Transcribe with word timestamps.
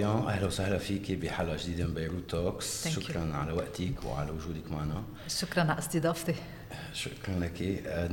يعوبيان 0.00 0.28
أهلا 0.28 0.46
وسهلا 0.46 0.78
فيك 0.78 1.12
بحلقه 1.12 1.56
جديده 1.56 1.86
من 1.86 1.94
بيروت 1.94 2.30
توكس. 2.30 2.88
شكرا 2.88 3.32
على 3.34 3.52
وقتك 3.52 4.04
وعلى 4.04 4.30
وجودك 4.30 4.70
معنا 4.70 5.02
شكرا 5.28 5.62
على 5.62 5.78
استضافتي 5.78 6.34
شكرا 6.94 7.38
لك 7.38 7.62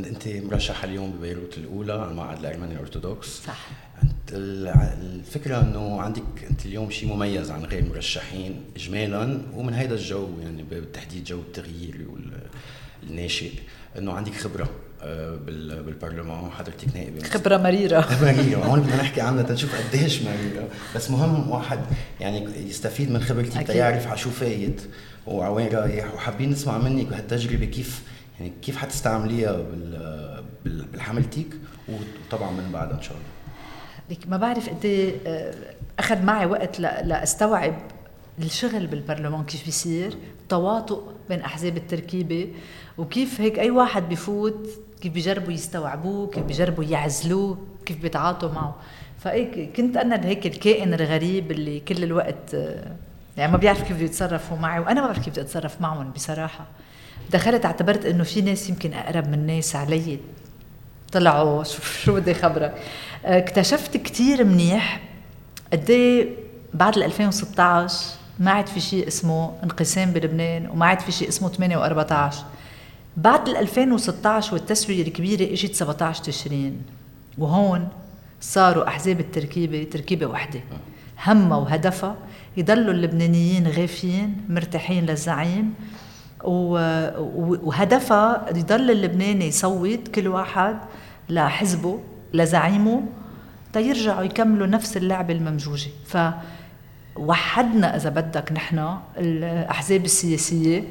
انت 0.08 0.28
مرشحه 0.28 0.86
اليوم 0.86 1.12
ببيروت 1.12 1.58
الاولى 1.58 1.94
على 1.94 2.12
المقعد 2.12 2.40
الارمني 2.40 2.74
الارثوذكس 2.74 3.28
صح 3.28 3.68
الفكرة 4.32 5.62
انه 5.62 6.02
عندك 6.02 6.24
انت 6.50 6.66
اليوم 6.66 6.90
شيء 6.90 7.10
مميز 7.14 7.52
عن 7.52 7.66
غير 7.66 7.84
المرشحين 7.84 8.64
اجمالا 8.76 9.42
ومن 9.54 9.74
هيدا 9.74 9.96
الجو 9.96 10.30
يعني 10.42 10.64
بالتحديد 10.64 11.24
جو 11.24 11.40
التغيير 11.40 12.08
والناس 13.04 13.52
انه 13.98 14.14
عندك 14.14 14.34
خبره 14.34 14.70
بالبرلمان. 15.46 16.52
حضرتك 16.52 16.96
نائبه 16.96 17.24
خبرة 17.24 17.58
مريرة. 17.58 18.06
مريرة. 18.24 18.66
هون 18.66 18.80
بدنا 18.82 18.96
نحكي 18.96 19.22
عنها 19.22 19.44
تنشوف 19.44 19.76
قديش 19.76 20.22
مريرة. 20.22 20.68
بس 20.96 21.12
مهم 21.12 21.50
واحد 21.50 21.80
يعني 22.20 22.68
يستفيد 22.70 23.12
من 23.12 23.22
خبرتك. 23.22 23.68
تيعرف 23.68 24.08
على 24.08 24.18
شو 24.18 24.30
فايت 24.30 24.82
وعلى 25.28 25.54
وين 25.54 25.68
رايح. 25.68 26.14
وحابين 26.14 26.50
نسمع 26.50 26.78
منك 26.78 27.06
بهالتجربة 27.08 27.66
كيف 27.66 28.02
يعني 28.40 28.52
كيف 28.62 28.78
حتستعمليها 28.78 29.52
بال 29.52 30.44
بال- 30.66 30.86
بحملتك 30.94 31.48
وطبعا 31.90 32.52
من 32.52 32.70
بعدها 32.74 32.98
إن 32.98 33.02
شاء 33.02 33.12
الله. 33.14 33.28
لك 34.10 34.28
ما 34.28 34.38
بعرف 34.38 34.70
قد 34.70 35.14
آه، 35.28 35.54
أخذ 36.00 36.22
معي 36.22 36.46
وقت 36.46 36.80
لأستوعب 36.80 37.74
الشغل 38.40 38.88
بالبرلمان 38.88 39.44
كيف 39.44 39.66
بيصير 39.66 40.14
تواطؤ 40.50 41.04
بين 41.30 41.42
أحزاب 41.42 41.78
التركيبة 41.78 42.48
وكيف 42.98 43.42
هيك 43.42 43.60
أي 43.60 43.72
واحد 43.72 44.10
بفوت 44.10 44.70
كيف 45.02 45.14
بيجربوا 45.14 45.52
يستوعبوه 45.52 46.28
كيف 46.28 46.44
بيجربوا 46.44 46.84
يعزلوه 46.84 47.58
كيف 47.86 47.98
بيتعاطوا 48.02 48.52
معه. 48.52 48.76
فهيك 49.20 49.76
كنت 49.78 49.98
أنا 49.98 50.26
هيك 50.26 50.46
الكائن 50.46 50.94
الغريب 50.94 51.52
اللي 51.52 51.80
كل 51.80 52.04
الوقت 52.04 52.54
يعني 53.38 53.52
ما 53.52 53.58
بيعرف 53.58 53.82
كيف 53.84 53.98
بده 53.98 54.06
يتصرفوا 54.06 54.58
معي 54.58 54.80
وأنا 54.80 55.02
ما 55.02 55.08
بعرف 55.08 55.20
كيف 55.20 55.30
بدي 55.30 55.42
أتصرف 55.42 55.82
معهم 55.82 56.12
بصراحة. 56.12 56.66
دخلت 57.32 57.66
اعتبرت 57.66 58.06
إنه 58.06 58.24
في 58.24 58.42
ناس 58.42 58.70
يمكن 58.70 58.94
أقرب 58.94 59.28
من 59.28 59.46
ناس 59.46 59.76
علي. 59.76 60.20
طلعوا 61.12 61.64
شو 61.64 61.82
شو 61.82 62.16
بدي 62.16 62.34
خبرك؟ 62.34 62.74
آه، 63.26 63.38
اكتشفت 63.38 63.98
كتير 63.98 64.44
منيح 64.44 65.02
قد 65.74 65.90
إيه 65.90 66.30
بعد 66.74 66.98
ال 66.98 67.04
2016 67.04 68.06
ما 68.40 68.52
عاد 68.52 68.68
في 68.68 68.80
شيء 68.80 69.08
اسمه 69.08 69.54
انقسام 69.64 70.12
بلبنان 70.12 70.70
وما 70.70 70.86
عاد 70.86 71.00
في 71.00 71.12
شيء 71.12 71.28
اسمه 71.28 71.50
8 71.50 71.78
و14 71.78 72.34
بعد 73.18 73.50
ال 73.50 73.58
2016 73.58 74.54
والتسوية 74.54 75.02
الكبيرة 75.02 75.54
إجت 75.54 75.76
17 75.76 76.24
تشرين 76.24 76.82
وهون 77.38 77.88
صاروا 78.42 78.88
أحزاب 78.88 79.20
التركيبة 79.20 79.84
تركيبة 79.84 80.26
وحدة. 80.26 80.60
همها 81.26 81.58
وهدفها 81.58 82.16
يضلوا 82.58 82.94
اللبنانيين 82.94 83.68
غافيين 83.68 84.46
مرتاحين 84.50 85.06
للزعيم 85.06 85.74
وهدفها 87.64 88.46
يضل 88.56 88.92
اللبناني 88.92 89.48
يصوت 89.48 90.08
كل 90.08 90.28
واحد 90.28 90.78
لحزبه 91.30 92.00
لزعيمه 92.34 93.04
تيرجعوا 93.74 94.24
يكملوا 94.24 94.68
نفس 94.68 94.98
اللعبة 94.98 95.34
الممجوجة 95.34 95.90
فوحدنا 97.16 97.96
إذا 97.96 98.10
بدك 98.10 98.52
نحن 98.52 98.98
الأحزاب 99.18 100.06
السياسية 100.06 100.84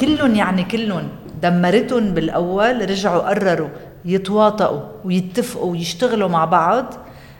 كلهم 0.00 0.34
يعني 0.34 0.64
كلهم 0.64 1.08
دمرتهم 1.42 2.14
بالأول 2.14 2.90
رجعوا 2.90 3.28
قرروا 3.28 3.68
يتواطئوا 4.04 4.80
ويتفقوا 5.04 5.70
ويشتغلوا 5.70 6.28
مع 6.28 6.44
بعض 6.44 6.94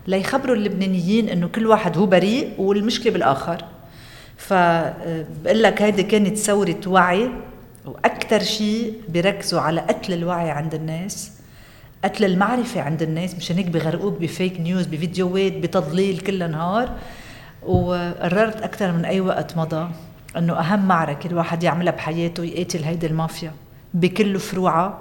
ليخبروا 0.07 0.57
اللبنانيين 0.57 1.29
إنه 1.29 1.49
كل 1.49 1.67
واحد 1.67 1.99
هو 1.99 2.07
بريء 2.07 2.55
والمشكلة 2.59 3.13
بالآخر. 3.13 3.65
فبقول 4.37 5.63
لك 5.63 5.83
هيدي 5.83 6.03
كانت 6.03 6.37
ثورة 6.37 6.81
وعي 6.87 7.31
وأكثر 7.87 8.43
شيء 8.43 8.95
بيركزوا 9.09 9.61
على 9.61 9.81
قتل 9.81 10.13
الوعي 10.13 10.51
عند 10.51 10.75
الناس 10.75 11.33
قتل 12.05 12.25
المعرفة 12.25 12.81
عند 12.81 13.03
الناس 13.03 13.35
مشان 13.35 13.57
هيك 13.57 13.67
بغرقوك 13.67 14.21
بفيك 14.21 14.61
نيوز 14.61 14.87
بفيديوهات 14.87 15.53
بتضليل 15.53 16.19
كل 16.19 16.51
نهار. 16.51 16.91
وقررت 17.67 18.63
أكثر 18.63 18.93
من 18.93 19.05
أي 19.05 19.21
وقت 19.21 19.57
مضى 19.57 19.89
أنه 20.37 20.53
أهم 20.53 20.89
معركة 20.89 21.27
الواحد 21.27 21.63
يعملها 21.63 21.93
بحياته 21.93 22.45
يقاتل 22.45 22.85
هيدي 22.85 23.07
المافيا. 23.07 23.53
بكل 23.97 24.39
فروعها 24.39 24.99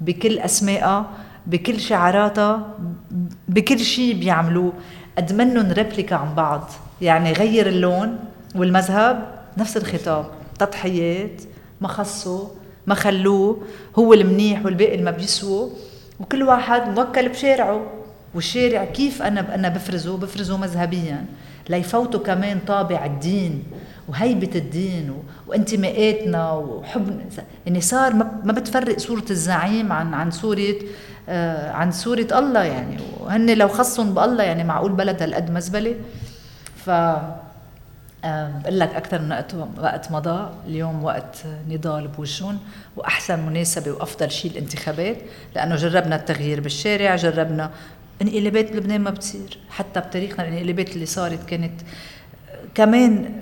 بكل 0.00 0.38
أسمائها 0.38 1.10
بكل 1.46 1.80
شعاراتها 1.80 2.74
بكل 3.48 3.78
شيء 3.78 4.14
بيعملوه. 4.18 4.72
قد 5.18 5.32
منهم 5.32 5.72
ريبليكا 5.72 6.16
عن 6.16 6.34
بعض. 6.34 6.70
يعني 7.00 7.32
غير 7.32 7.66
اللون 7.66 8.18
والمذهب 8.54 9.26
نفس 9.58 9.76
الخطاب. 9.76 10.26
تضحيات 10.58 11.42
ما 11.80 11.88
خصوا 11.88 12.48
ما 12.86 12.94
خلوه. 12.94 13.62
هو 13.98 14.12
المنيح 14.12 14.64
والباقي 14.64 14.92
اللي 14.92 15.04
ما 15.04 15.10
بيسووا 15.10 15.70
وكل 16.20 16.42
واحد 16.42 16.98
موكل 16.98 17.28
بشارعه. 17.28 17.86
والشارع 18.34 18.84
كيف 18.84 19.22
أنا 19.22 19.54
أنا 19.54 19.68
بفرزه؟ 19.68 20.16
بفرزه 20.16 20.56
مذهبيا. 20.56 21.24
ليفوتوا 21.68 22.20
كمان 22.20 22.58
طابع 22.66 23.04
الدين. 23.04 23.62
وهيبة 24.08 24.50
الدين 24.54 25.22
وانتماءاتنا 25.46 26.52
وحب 26.52 27.20
يعني 27.66 27.80
صار 27.80 28.14
ما 28.14 28.52
بتفرق 28.52 28.98
صورة 28.98 29.24
الزعيم 29.30 29.92
عن 29.92 30.14
عن 30.14 30.30
صورة 30.30 30.74
آه 31.28 31.70
عن 31.70 31.90
صورة 31.90 32.28
الله 32.32 32.62
يعني. 32.62 32.96
وهن 33.20 33.58
لو 33.58 33.68
خصهم 33.68 34.14
بالله 34.14 34.44
يعني 34.44 34.64
معقول 34.64 34.92
بلد 34.92 35.22
هالقد 35.22 35.50
مزبلة. 35.50 35.94
ف 36.84 36.90
بقول 38.24 38.80
لك 38.80 38.94
أكثر 38.94 39.22
من 39.22 39.32
وقت 39.32 39.54
وقت 39.78 40.12
مضى. 40.12 40.50
اليوم 40.66 41.04
وقت 41.04 41.36
نضال 41.68 42.08
بوجهن 42.08 42.58
وأحسن 42.96 43.46
مناسبة 43.46 43.92
وأفضل 43.92 44.30
شيء 44.30 44.50
الانتخابات. 44.50 45.16
لأنه 45.54 45.76
جربنا 45.76 46.16
التغيير 46.16 46.60
بالشارع 46.60 47.16
جربنا 47.16 47.70
انقلابات 48.22 48.72
بلبنان 48.72 49.00
ما 49.00 49.10
بتصير. 49.10 49.58
حتى 49.70 50.00
بتاريخنا 50.00 50.48
الانقلابات 50.48 50.94
اللي 50.94 51.06
صارت 51.06 51.48
كانت 51.48 51.80
آه، 52.50 52.58
كمان 52.74 53.40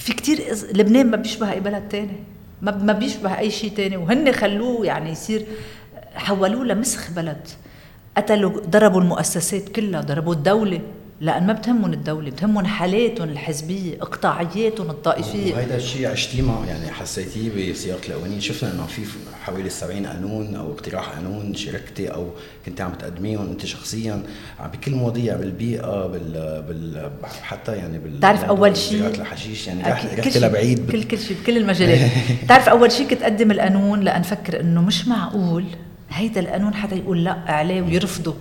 في 0.00 0.12
كتير 0.12 0.38
لبنان 0.74 1.10
ما 1.10 1.16
بيشبه 1.16 1.52
أي 1.52 1.60
بلد 1.60 1.88
تاني. 1.88 2.16
ما 2.62 2.76
ما 2.76 2.92
بيشبه 2.92 3.38
أي 3.38 3.50
شيء 3.50 3.70
تاني. 3.70 3.96
وهن 3.96 4.32
خلوه 4.32 4.86
يعني 4.86 5.10
يصير 5.10 5.46
حولوه 6.14 6.64
لمسخ 6.64 7.10
بلد. 7.10 7.48
قتلوا 8.16 8.60
ضربوا 8.60 9.00
المؤسسات 9.00 9.68
كلها 9.68 10.00
ضربوا 10.00 10.34
الدولة. 10.34 10.80
لأن 11.20 11.46
ما 11.46 11.52
بتهمهم 11.52 11.92
الدولة 11.92 12.30
بتهمهم 12.30 12.66
حالاتهم 12.66 13.28
الحزبية 13.28 13.94
اقطاعياتهم 14.02 14.90
الطائفية. 14.90 15.54
وهيدا 15.54 15.76
الشيء 15.76 16.10
عشتيه 16.10 16.42
مع 16.42 16.66
يعني 16.68 16.90
حسيتيه 16.90 17.72
بسياق 17.72 17.98
القوانين 18.08 18.40
شفنا 18.40 18.72
إنه 18.72 18.86
في 18.86 19.02
حوالي 19.44 19.70
70 19.70 20.06
قانون 20.06 20.54
أو 20.56 20.72
اقتراح 20.72 21.08
قانون 21.08 21.54
شاركتي 21.54 22.08
أو 22.08 22.28
كنت 22.66 22.80
عم 22.80 22.92
تقدميهم 22.92 23.50
أنت 23.50 23.66
شخصيا 23.66 24.22
بكل 24.72 24.92
مواضيع 24.94 25.36
بالبيئة 25.36 26.06
بال, 26.06 26.62
بال 26.68 27.10
حتى 27.42 27.72
يعني 27.76 27.98
بال 27.98 28.10
بتعرف 28.10 28.44
أول 28.44 28.76
شيء- 28.76 28.98
زراعة 28.98 29.10
الحشيش 29.10 29.66
يعني 29.66 29.82
رحت 29.82 30.28
شيء- 30.28 30.42
لبعيد 30.42 30.90
كل 30.90 31.02
كل 31.02 31.18
شيء 31.18 31.36
بكل 31.42 31.56
المجالات. 31.56 32.10
بتعرف 32.44 32.68
أول 32.68 32.92
شيء 32.92 33.08
كنت 33.08 33.22
أقدم 33.22 33.50
القانون 33.50 34.00
لأن 34.00 34.22
فكر 34.22 34.60
إنه 34.60 34.82
مش 34.82 35.08
معقول 35.08 35.64
هيدا 36.10 36.40
القانون 36.40 36.74
حدا 36.74 36.96
يقول 36.96 37.24
لا 37.24 37.32
عليه 37.46 37.82
ويرفضه 37.82 38.34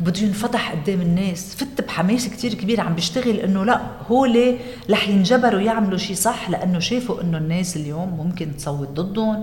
وبده 0.00 0.20
ينفتح 0.20 0.72
قدام 0.72 1.00
الناس. 1.00 1.54
فت 1.54 1.80
بحماس 1.86 2.28
كتير 2.28 2.54
كبير 2.54 2.80
عم 2.80 2.94
بشتغل 2.94 3.36
إنه 3.36 3.64
لا 3.64 3.80
هول 4.10 4.56
رح 4.90 5.08
ينجبروا 5.08 5.60
يعملوا 5.60 5.98
شيء 5.98 6.16
صح 6.16 6.50
لأنه 6.50 6.78
شافوا 6.78 7.22
إنه 7.22 7.38
الناس 7.38 7.76
اليوم 7.76 8.08
ممكن 8.08 8.56
تصوت 8.56 8.88
ضدهم. 8.88 9.42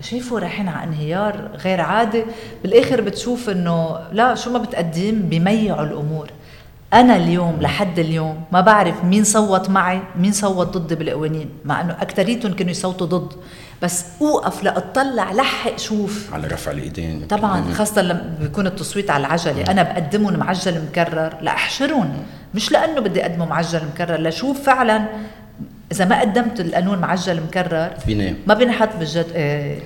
شايفوا 0.00 0.40
رايحين 0.40 0.68
على 0.68 0.84
انهيار 0.84 1.50
غير 1.64 1.80
عادي. 1.80 2.24
بالآخر 2.62 3.00
بتشوف 3.00 3.50
إنه 3.50 3.98
لا 4.12 4.34
شو 4.34 4.52
ما 4.52 4.58
بتقدم 4.58 5.22
بيميعوا 5.22 5.86
الأمور. 5.86 6.30
أنا 6.92 7.16
اليوم 7.16 7.56
لحد 7.60 7.98
اليوم 7.98 8.40
ما 8.52 8.60
بعرف 8.60 9.04
مين 9.04 9.24
صوت 9.24 9.70
معي 9.70 10.00
مين 10.18 10.32
صوت 10.32 10.76
ضدي 10.78 10.94
بالقوانين 10.94 11.48
مع 11.64 11.80
إنه 11.80 11.92
اكثريتهم 11.92 12.52
كانوا 12.52 12.70
يصوتوا 12.70 13.06
ضد. 13.06 13.32
بس 13.82 14.04
اوقف 14.20 14.62
لأطلع 14.62 15.32
لحق 15.32 15.76
شوف. 15.76 16.34
على 16.34 16.46
رفع 16.46 16.70
الإيدين. 16.70 17.26
طبعا 17.26 17.72
خاصة 17.72 18.02
لما 18.02 18.34
بيكون 18.40 18.66
التصويت 18.66 19.10
على 19.10 19.26
العجلة. 19.26 19.62
أنا 19.70 19.82
بقدمهم 19.82 20.36
معجل 20.36 20.82
مكرر. 20.90 21.34
لأحشرهم 21.40 22.16
مش 22.54 22.72
لأنه 22.72 23.00
بدي 23.00 23.22
أقدمه 23.22 23.46
معجل 23.46 23.80
مكرر. 23.94 24.20
لشوف 24.20 24.62
فعلا 24.62 25.04
إذا 25.92 26.04
ما 26.04 26.20
قدمت 26.20 26.60
القانون 26.60 26.98
معجل 26.98 27.40
مكرر 27.42 27.90
بينام 28.06 28.36
ما 28.46 28.54
بينحط 28.54 28.88
بالجد 28.98 29.26
آه 29.36 29.78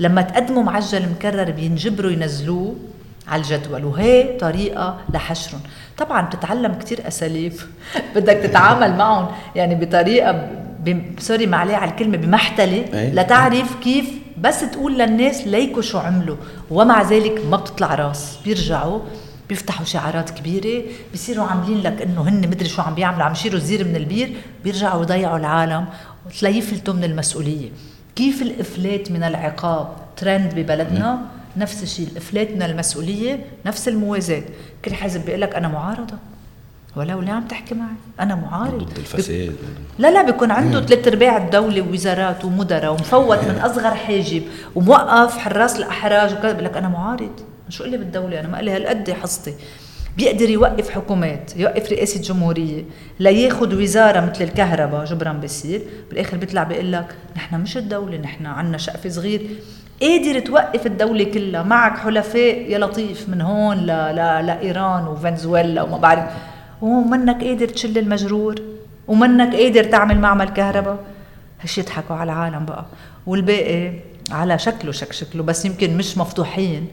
لما 0.00 0.22
تقدموا 0.22 0.62
معجل 0.62 1.08
مكرر 1.08 1.50
بينجبروا 1.50 2.10
ينزلوه 2.10 2.76
على 3.28 3.42
الجدول. 3.42 3.84
وهي 3.84 4.38
طريقة 4.38 4.98
لحشرهم. 5.14 5.60
طبعا 5.98 6.22
بتتعلم 6.22 6.74
كتير 6.74 7.08
أساليب. 7.08 7.52
بدك 8.16 8.36
تتعامل 8.36 8.96
معهم 8.96 9.28
يعني 9.56 9.74
بطريقة 9.74 10.48
سوري 11.18 11.46
معليه 11.46 11.76
على 11.76 11.90
الكلمة 11.90 12.16
بمحتلة 12.16 12.84
أي. 12.94 13.10
لتعرف 13.12 13.74
كيف 13.82 14.10
بس 14.40 14.60
تقول 14.60 14.98
للناس 14.98 15.46
ليكوا 15.46 15.82
شو 15.82 15.98
عملوا. 15.98 16.36
ومع 16.70 17.02
ذلك 17.02 17.42
ما 17.50 17.56
بتطلع 17.56 17.94
راس. 17.94 18.38
بيرجعوا 18.44 19.00
بيفتحوا 19.48 19.84
شعارات 19.84 20.30
كبيرة 20.30 20.82
بيصيروا 21.12 21.44
عاملين 21.44 21.78
لك 21.78 22.02
إنه 22.02 22.28
هن 22.28 22.48
مدري 22.48 22.68
شو 22.68 22.82
عم 22.82 22.94
بيعملوا 22.94 23.24
عم 23.24 23.32
يشيلوا 23.32 23.58
زير 23.58 23.84
من 23.84 23.96
البير 23.96 24.32
بيرجعوا 24.64 25.02
يضيعوا 25.02 25.38
العالم 25.38 25.86
وتلاقيه 26.26 26.58
يفلتوا 26.58 26.94
من 26.94 27.04
المسؤولية. 27.04 27.68
كيف 28.16 28.42
الإفلات 28.42 29.10
من 29.10 29.22
العقاب 29.22 29.88
ترند 30.16 30.54
ببلدنا؟ 30.54 31.20
نفس 31.56 31.82
الشيء 31.82 32.08
الإفلات 32.12 32.50
من 32.50 32.62
المسؤولية 32.62 33.44
نفس 33.66 33.88
الموازاة. 33.88 34.42
كل 34.84 34.94
حزب 34.94 35.24
بيقول 35.24 35.40
لك 35.40 35.54
أنا 35.54 35.68
معارضة. 35.68 36.14
ولو 36.96 37.20
ليه 37.20 37.32
عم 37.32 37.44
تحكي 37.44 37.74
معي؟ 37.74 37.88
أنا 38.20 38.34
معارض. 38.34 38.84
ضد 38.84 38.98
الفساد. 38.98 39.56
لا 39.98 40.10
لا 40.10 40.22
بيكون 40.22 40.50
عنده 40.50 40.80
ثلاث 40.80 41.08
أرباع 41.08 41.36
الدولة 41.36 41.82
ووزارات 41.82 42.44
ومدراء 42.44 42.92
ومفوت 42.92 43.44
من 43.44 43.58
أصغر 43.58 43.94
حاجب 43.94 44.42
وموقف 44.74 45.38
حراس 45.38 45.76
الأحراج 45.76 46.32
وكذا. 46.32 46.52
بقول 46.52 46.64
لك 46.64 46.76
أنا 46.76 46.88
معارض. 46.88 47.40
شو 47.68 47.84
قلي 47.84 47.96
بالدولة؟ 47.96 48.40
أنا 48.40 48.48
ما 48.48 48.56
لي 48.56 48.70
هالقد 48.70 49.10
حصتي. 49.10 49.54
بيقدر 50.16 50.50
يوقف 50.50 50.90
حكومات 50.90 51.56
يوقف 51.56 51.92
رئاسة 51.92 52.20
جمهورية 52.20 52.84
لياخذ 53.20 53.82
وزارة 53.82 54.20
مثل 54.20 54.44
الكهرباء 54.44 55.04
جبرا 55.04 55.32
بصير 55.32 55.82
بالآخر 56.10 56.36
بيطلع 56.36 56.62
بيقول 56.62 56.92
لك 56.92 57.14
نحن 57.36 57.60
مش 57.60 57.76
الدولة 57.76 58.18
نحن 58.18 58.46
عنا 58.46 58.78
شقف 58.78 59.06
صغير. 59.06 59.40
قادر 60.02 60.40
توقف 60.40 60.86
الدولة 60.86 61.24
كلها. 61.24 61.62
معك 61.62 61.98
حلفاء 61.98 62.70
يا 62.70 62.78
لطيف 62.78 63.28
من 63.28 63.40
هون 63.40 63.76
ل... 63.76 63.86
ل... 63.86 64.46
لإيران 64.46 65.06
وفنزويلا 65.06 65.82
وما 65.82 65.98
بعرف. 65.98 66.24
ومنك 66.82 67.44
قادر 67.44 67.68
تشل 67.68 67.98
المجرور 67.98 68.54
ومنك 69.08 69.54
قادر 69.56 69.84
تعمل 69.84 70.18
معمل 70.20 70.48
كهرباء. 70.48 70.98
هش 71.60 71.78
يضحكوا 71.78 72.16
على 72.16 72.32
العالم 72.32 72.64
بقى. 72.66 72.84
والباقي 73.26 73.92
على 74.30 74.58
شكله 74.58 74.92
شك 74.92 75.12
شكله. 75.12 75.42
بس 75.42 75.64
يمكن 75.64 75.96
مش 75.96 76.18
مفضوحين 76.18 76.88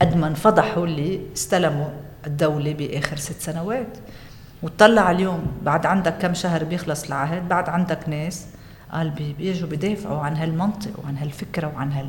قد 0.00 0.16
ما 0.16 0.26
انفضحوا 0.26 0.86
اللي 0.86 1.20
استلموا 1.36 1.88
الدولة 2.26 2.72
بآخر 2.72 3.16
ست 3.16 3.40
سنوات. 3.40 3.98
وتطلع 4.62 5.10
اليوم 5.10 5.46
بعد 5.62 5.86
عندك 5.86 6.14
كم 6.18 6.34
شهر 6.34 6.64
بيخلص 6.64 7.04
العهد 7.04 7.48
بعد 7.48 7.68
عندك 7.68 8.08
ناس 8.08 8.46
قال 8.92 9.10
بيجوا 9.38 9.68
بدافعوا 9.68 10.20
عن 10.20 10.36
هالمنطق 10.36 10.90
وعن 11.04 11.16
هالفكرة 11.16 11.72
وعن 11.76 11.92
هال 11.92 12.08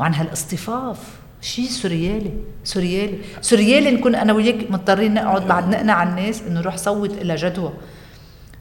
وعن 0.00 0.14
هالإصطفاف. 0.14 1.21
شيء 1.42 1.66
سوريالي 1.66 2.32
سوريالي. 2.64 3.18
سوريالي 3.40 3.90
نكون 3.90 4.14
أنا 4.14 4.32
وياك 4.32 4.70
مضطرين 4.70 5.14
نقعد 5.14 5.48
بعد 5.48 5.68
نقنع 5.68 6.02
الناس 6.02 6.42
إنه 6.42 6.60
روح 6.60 6.76
صوت 6.76 7.10
إلى 7.10 7.34
جدوى. 7.34 7.72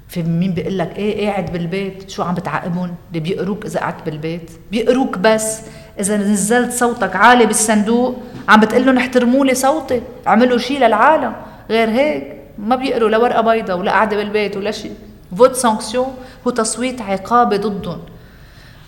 في 0.08 0.24
مين 0.24 0.52
بيقول 0.52 0.78
لك 0.78 0.98
إيه 0.98 1.30
قاعد 1.30 1.52
بالبيت 1.52 2.10
شو 2.10 2.24
عم 2.24 2.36
بتعاقبهم 2.36 2.96
اللي 3.10 3.20
بيقدروك 3.20 3.66
إذا 3.66 3.80
قعدت 3.80 4.06
بالبيت. 4.06 4.52
بيقروك 4.72 5.18
بس. 5.18 5.62
إذا 6.00 6.18
نزلت 6.18 6.72
صوتك 6.74 7.16
عالي 7.16 7.46
بالصندوق 7.46 8.18
عم 8.50 8.60
بتقول 8.60 8.86
لهم 8.86 8.98
احترموا 8.98 9.46
لي 9.46 9.54
صوتي 9.54 10.02
اعملوا 10.28 10.58
شيء 10.58 10.80
للعالم. 10.80 11.34
غير 11.70 11.90
هيك 11.90 12.38
ما 12.58 12.76
بيقروا 12.76 13.10
لا 13.10 13.18
ورقة 13.18 13.42
بيضاء 13.42 13.78
ولا 13.78 13.92
قاعدة 13.92 14.18
بالبيت 14.18 14.58
ولا 14.58 14.72
شيء 14.72 14.94
vote 15.38 15.56
sanction 15.56 16.16
هو 16.48 16.52
تصويت 16.52 17.02
عقابي 17.02 17.58
ضدهم. 17.58 18.00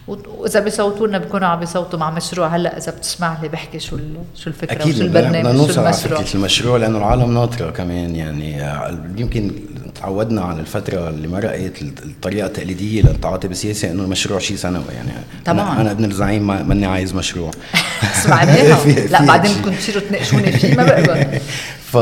وإذا 0.08 0.60
بيصوتوا 0.60 1.08
لنا 1.08 1.18
بيكونوا 1.18 1.48
عم 1.48 1.60
بيصوتوا 1.60 2.00
مع 2.00 2.12
مشروع. 2.12 2.48
هلأ 2.48 2.78
إذا 2.78 2.92
بتسمح 2.92 3.42
لي 3.42 3.48
بحكي 3.48 3.80
شو 3.80 3.98
شو 4.36 4.50
الفكرة 4.50 4.74
أكيد 4.74 4.96
وشو 4.96 5.04
البرنامج 5.04 5.72
شو 5.72 5.82
المشروع؟ 5.82 6.18
على 6.18 6.28
المشروع 6.36 6.78
لأنه 6.78 6.98
العالم 6.98 7.34
ناطرة 7.34 7.72
كمان. 7.72 8.16
يعني 8.16 8.58
يمكن 9.18 9.52
تعودنا 10.02 10.42
على 10.42 10.60
الفترة 10.60 11.10
اللي 11.10 11.28
مرقت 11.28 11.82
الطريقة 11.82 12.46
التقليدية 12.46 13.02
للتعاطي 13.02 13.48
بالسياسة 13.48 13.92
إنه 13.92 14.04
المشروع 14.04 14.40
شيء 14.40 14.58
سنوي. 14.58 14.84
يعني 14.96 15.12
طبعا. 15.46 15.74
أنا, 15.74 15.82
أنا 15.82 15.92
ابن 15.92 16.06
الزعيم 16.06 16.48
ماني 16.48 16.86
عايز 16.86 17.16
مشروع. 17.16 17.52
سمعناها 18.24 18.86
لا 19.12 19.26
بعدين 19.26 19.52
بدكم 19.54 19.76
تصيروا 19.76 20.02
تناقشوني 20.02 20.52
فيه 20.52 20.76
ما 20.76 20.84
بقبل. 20.84 21.40
ف... 21.92 21.98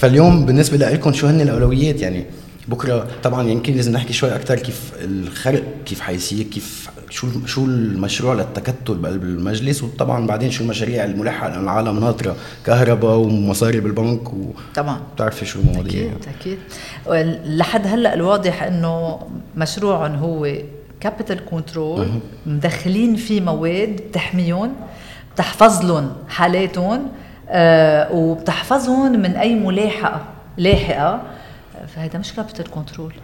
فاليوم 0.00 0.46
بالنسبة 0.46 0.76
لكم 0.76 1.12
شو 1.12 1.26
هن 1.26 1.40
الأولويات؟ 1.40 2.00
يعني 2.00 2.24
بكرة 2.68 3.06
طبعا 3.22 3.48
يمكن 3.48 3.74
لازم 3.74 3.92
نحكي 3.92 4.12
شوي 4.12 4.34
أكثر 4.34 4.56
كيف 4.56 4.92
الخرق 5.00 5.62
كيف 5.86 6.00
حيصير 6.00 6.42
كيف 6.44 6.90
شو 7.10 7.46
شو 7.46 7.64
المشروع 7.64 8.34
للتكتل 8.34 8.94
بقلب 8.94 9.22
المجلس 9.22 9.82
وطبعا 9.82 10.26
بعدين 10.26 10.50
شو 10.50 10.64
المشاريع 10.64 11.04
الملحة 11.04 11.48
لأن 11.48 11.62
العالم 11.62 12.00
ناطرة 12.00 12.36
كهرباء 12.66 13.16
ومصاري 13.16 13.80
بالبنك 13.80 14.32
و 14.32 14.52
طبعا. 14.74 15.00
بتعرفي 15.14 15.46
شو 15.46 15.60
المواضيع. 15.60 16.10
أكيد 16.40 16.58
أكيد. 17.08 17.38
لحد 17.58 17.86
هلأ 17.86 18.14
الواضح 18.14 18.62
إنه 18.62 19.18
مشروعهم 19.56 20.14
هو 20.14 20.52
capital 21.00 21.44
control 21.50 22.08
مدخلين 22.46 23.16
فيه 23.16 23.40
مواد 23.40 23.96
بتحميهم 24.08 24.72
بتحفظ 25.34 25.84
لهم 25.84 26.12
حالاتهم 26.28 27.08
آه 27.48 28.12
وبتحفظهم 28.12 29.12
من 29.12 29.30
أي 29.36 29.54
ملاحقة 29.54 30.24
لاحقة. 30.56 31.22
فهذا 31.96 32.18
مش 32.18 32.32
capital 32.32 32.70
control 32.70 33.14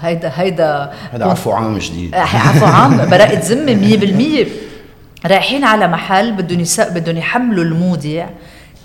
هيدا 0.00 0.32
هيدا 0.34 0.92
هذا 1.12 1.24
عفو 1.24 1.50
عام 1.50 1.78
جديد. 1.78 2.14
آه، 2.14 2.18
عفو 2.18 2.64
عام. 2.64 2.96
براءة 3.10 3.38
ذمة 3.38 4.46
100% 5.24 5.26
رايحين 5.26 5.64
على 5.64 5.88
محل 5.88 6.32
بدهم 6.32 6.64
بدهم 6.78 7.16
يحملوا 7.16 7.64
المودع 7.64 8.28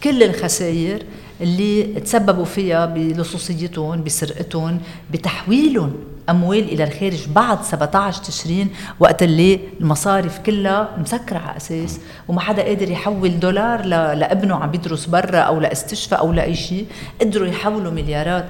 كل 0.04 0.24
الخسائر 0.24 1.04
اللي 1.42 1.84
تسببوا 1.84 2.46
فيها 2.46 2.86
بلصوصيتهم 2.86 4.04
بسرقتهم 4.04 4.80
بتحويلهم 5.12 5.94
أموال 6.30 6.64
إلى 6.64 6.84
الخارج 6.84 7.28
بعد 7.28 7.64
17 7.64 8.24
تشرين 8.24 8.70
وقت 9.00 9.24
اللي 9.24 9.60
المصارف 9.82 10.40
كلها 10.40 10.90
مسكرة 10.98 11.38
على 11.38 11.58
أساس 11.58 12.00
وما 12.28 12.40
حدا 12.40 12.64
قادر 12.64 12.92
يحول 12.92 13.40
دولار 13.40 13.86
لابنه 14.16 14.56
عم 14.56 14.72
بيدرس 14.72 15.06
برا 15.06 15.40
أو 15.40 15.60
لاستشفاء 15.60 16.20
أو 16.20 16.34
لأي 16.34 16.56
شيء. 16.56 16.86
قدروا 17.22 17.48
يحولوا 17.48 17.92
مليارات. 17.92 18.46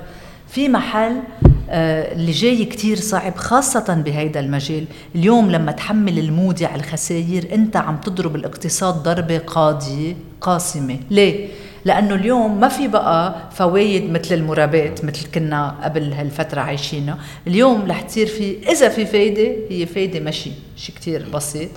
في 0.55 0.69
محل 0.69 1.19
آه، 1.69 2.13
اللي 2.13 2.31
جاي 2.31 2.65
كتير 2.65 2.97
صعب 2.97 3.35
خاصة 3.35 3.93
بهيدا 4.05 4.39
المجال. 4.39 4.85
اليوم 5.15 5.51
لما 5.51 5.71
تحمل 5.71 6.19
المودع 6.19 6.75
الخسائر 6.75 7.53
انت 7.53 7.77
عم 7.77 7.97
تضرب 7.97 8.35
الاقتصاد 8.35 8.93
ضربة 9.03 9.37
قاضية 9.37 10.15
قاسمة. 10.41 10.99
ليه؟ 11.11 11.47
لأنه 11.85 12.15
اليوم 12.15 12.59
ما 12.59 12.67
في 12.67 12.87
بقى 12.87 13.35
فوايد 13.51 14.11
مثل 14.11 14.35
المرابات 14.35 15.05
مثل 15.05 15.27
كنا 15.31 15.75
قبل 15.83 16.13
هالفترة 16.13 16.61
عايشينها. 16.61 17.17
اليوم 17.47 17.85
رح 17.91 18.01
تصير 18.01 18.27
في 18.27 18.71
إذا 18.71 18.89
في 18.89 19.05
فايدة 19.05 19.55
هي 19.69 19.85
فايدة 19.85 20.19
مشي 20.19 20.51
شيء 20.75 20.95
كتير 20.95 21.25
بسيط. 21.33 21.69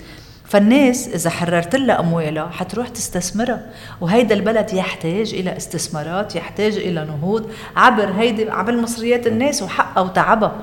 فالناس 0.49 1.09
إذا 1.09 1.31
حررت 1.31 1.76
لها 1.76 2.00
أموالها 2.00 2.47
حتروح 2.47 2.88
تستثمرها 2.88 3.67
وهيدا 4.00 4.35
البلد 4.35 4.73
يحتاج 4.73 5.35
إلى 5.35 5.57
استثمارات 5.57 6.37
يحتاج 6.37 6.76
إلى 6.76 7.05
نهوض 7.05 7.50
عبر 7.76 8.11
هيدي 8.11 8.50
عبر 8.50 8.76
مصريات 8.76 9.26
الناس 9.26 9.62
وحقها 9.62 10.00
وتعبها. 10.00 10.57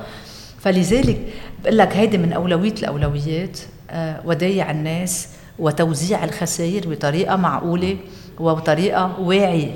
فلذلك 0.60 1.22
بقول 1.64 1.78
لك 1.78 1.96
هيدي 1.96 2.18
من 2.18 2.34
أولوية 2.34 2.74
الأولويات 2.80 3.60
آه، 3.90 4.22
ودايع 4.26 4.72
الناس 4.72 5.28
وتوزيع 5.60 6.24
الخسائر 6.24 6.90
بطريقة 6.90 7.36
معقولة 7.36 7.98
وبطريقة 8.40 9.20
واعية. 9.20 9.72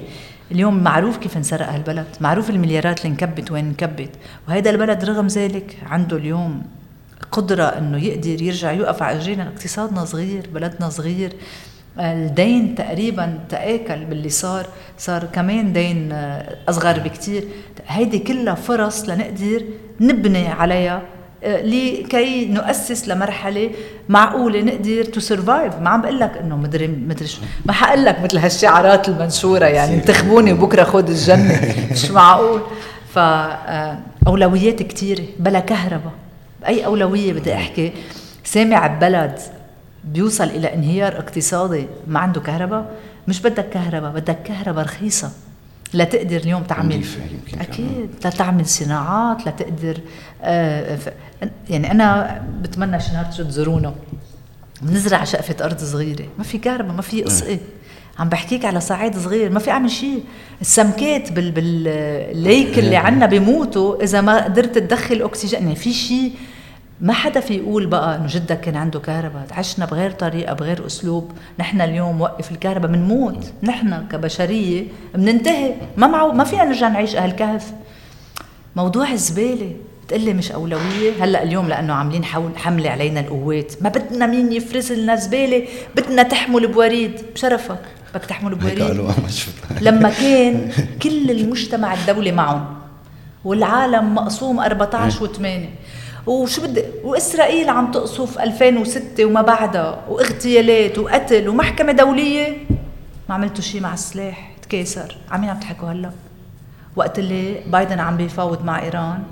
اليوم 0.52 0.84
معروف 0.84 1.18
كيف 1.18 1.38
انسرق 1.38 1.70
هالبلد 1.70 2.08
معروف 2.22 2.50
المليارات 2.50 3.00
اللي 3.00 3.12
انكبت 3.12 3.52
وين 3.52 3.66
انكبت 3.66 4.10
وهيدا 4.48 4.70
البلد 4.70 5.06
رغم 5.06 5.28
ذلك 5.28 5.78
عنده 5.86 6.18
اليوم 6.18 6.64
قدرة 7.32 7.64
إنه 7.64 8.04
يقدر 8.04 8.42
يرجع 8.42 8.72
يوقف 8.72 9.04
على 9.04 9.18
رجلينا 9.18 9.48
اقتصادنا 9.48 10.06
صغير 10.06 10.50
بلدنا 10.54 10.90
صغير. 10.90 11.34
الدين 12.00 12.76
تقريبا 12.76 13.40
تآكل 13.50 14.06
باللي 14.06 14.30
صار. 14.30 14.66
صار 14.98 15.24
كمان 15.34 15.74
دين 15.74 16.12
آه، 16.12 16.58
أصغر 16.70 17.00
بكتير. 17.00 17.44
هيدي 17.88 18.20
كلها 18.20 18.56
فرص 18.56 19.10
لنقدر 19.10 19.64
نبني 20.02 20.48
عليها 20.48 21.02
آه، 21.44 21.62
لكي 21.62 22.46
نؤسس 22.46 23.08
لمرحلة 23.08 23.70
معقولة 24.10 24.62
نقدر 24.62 25.04
to 25.04 25.20
survive 25.20 25.76
ما 25.76 25.90
عم 25.90 26.02
بقول 26.02 26.20
لك 26.20 26.38
إنه 26.38 26.58
مدري 26.58 26.88
مدري 26.88 27.28
شو. 27.28 27.42
ما 27.66 27.74
حقول 27.74 28.06
لك 28.06 28.20
مثل 28.20 28.38
هالشعارات 28.38 29.10
المنشورة 29.10 29.66
يعني 29.66 29.94
انتخبوني 29.96 30.54
وبكرة 30.54 30.84
خذ 30.84 31.10
الجنة. 31.10 31.76
مش 31.92 32.12
معقول. 32.12 32.62
فاولويات 33.14 34.82
آه، 34.82 34.86
كثيره 34.88 35.24
بلا 35.40 35.60
كهرباء. 35.60 36.14
بأي 36.62 36.86
أولوية 36.86 37.34
بدي 37.34 37.54
أحكي 37.54 37.94
سامع 38.44 38.88
ببلد 38.88 39.40
بيوصل 40.04 40.44
إلى 40.44 40.74
انهيار 40.74 41.20
اقتصادي 41.20 41.88
ما 42.08 42.20
عنده 42.20 42.42
كهرباء 42.42 42.92
مش 43.28 43.42
بدك 43.42 43.70
كهرباء 43.70 44.12
بدك 44.12 44.44
كهرباء 44.44 44.86
رخيصة 44.86 45.32
لتقدر 45.94 46.38
اليوم 46.38 46.64
تعمل 46.64 47.06
أكيد 47.60 48.10
لتعمل 48.26 48.66
صناعات 48.66 49.48
لتقدر 49.48 49.98
آه 50.42 50.98
يعني 51.70 51.92
أنا 51.92 52.42
بتمنى 52.62 53.00
شي 53.00 53.12
نهار 53.12 53.26
تزورونا 53.26 53.96
بنزرع 54.82 55.24
شقفة 55.24 55.66
أرض 55.66 55.80
صغيرة 55.80 56.26
ما 56.38 56.44
في 56.44 56.58
كهرباء 56.58 56.94
ما 56.94 57.02
في 57.02 57.24
قصة 57.24 57.60
عم 58.20 58.30
بحكيك 58.30 58.66
على 58.66 58.80
صعيد 58.80 59.18
صغير 59.18 59.50
ما 59.50 59.60
في 59.60 59.72
أعمل 59.72 59.92
شيء 59.92 60.24
السمكات 60.62 61.32
بال 61.32 61.52
بالليك 61.52 62.80
اللي 62.80 62.96
عنا 62.96 63.26
بيموتوا 63.26 64.04
إذا 64.04 64.22
ما 64.22 64.44
قدرت 64.44 64.78
تدخل 64.78 65.22
أكسجين 65.22 65.60
يعني 65.62 65.76
في 65.76 65.94
شيء 65.94 66.34
ما 67.02 67.14
حدا 67.14 67.40
في 67.40 67.56
يقول 67.56 67.86
بقى 67.86 68.16
إنه 68.16 68.28
جدك 68.28 68.60
كان 68.62 68.76
عنده 68.76 69.00
كهرباء؟ 69.00 69.48
عشنا 69.52 69.86
بغير 69.86 70.12
طريقة 70.12 70.54
بغير 70.54 70.86
أسلوب. 70.86 71.32
نحن 71.60 71.82
اليوم 71.82 72.22
وقف 72.22 72.52
الكهرباء 72.52 72.92
بنموت. 72.92 73.52
نحن 73.64 74.08
كبشرية 74.12 74.84
بننتهي. 75.16 75.74
ما 75.98 76.08
معه 76.08 76.32
ما 76.32 76.44
فينا 76.44 76.64
نرجع 76.66 76.88
نعيش 76.88 77.16
أهل 77.16 77.32
كهف. 77.32 77.74
موضوع 78.76 79.12
الزبالة. 79.12 79.76
بتقلي 80.06 80.34
مش 80.34 80.52
أولوية؟ 80.52 81.24
هلأ 81.24 81.44
اليوم 81.44 81.68
لأنه 81.68 81.94
عاملين 81.94 82.26
حول 82.26 82.58
حملة 82.58 82.90
علينا 82.90 83.20
القوات. 83.20 83.74
ما 83.82 83.90
بدنا 83.90 84.26
مين 84.26 84.52
يفرز 84.52 84.92
لنا 84.92 85.16
زبالة 85.16 85.68
بدنا 85.96 86.24
تحمل 86.24 86.68
بوريد. 86.68 87.22
بشرفك. 87.36 87.80
بدك 88.16 88.26
تحمل 88.26 88.56
بوريد؟ 88.56 89.12
لما 89.82 90.10
كان 90.22 90.72
كل 91.02 91.32
المجتمع 91.32 91.94
الدولي 91.94 92.32
معهم 92.32 92.66
والعالم 93.46 94.16
مقسوم 94.16 94.60
14 94.60 95.28
و8 95.28 95.40
وشو 96.28 96.62
بدي 96.62 96.84
وإسرائيل 97.04 97.70
عم 97.70 97.92
تقصف 97.92 98.40
2006 98.40 99.26
وما 99.26 99.42
بعدها 99.42 100.00
واغتيالات 100.10 100.98
وقتل 100.98 101.50
ومحكمة 101.50 101.92
دولية. 101.92 102.58
ما 103.30 103.36
عملتوا 103.36 103.62
شيء 103.64 103.82
مع 103.82 103.94
السلاح؟ 103.94 104.52
تكاسر 104.62 105.16
عمين 105.32 105.50
عم 105.50 105.60
تحكوا 105.60 105.92
هلأ. 105.92 106.12
وقت 106.96 107.20
اللي 107.20 107.56
بايدن 107.68 108.00
عم 108.00 108.18
بيفاوض 108.18 108.64
مع 108.66 108.82
إيران 108.84 109.24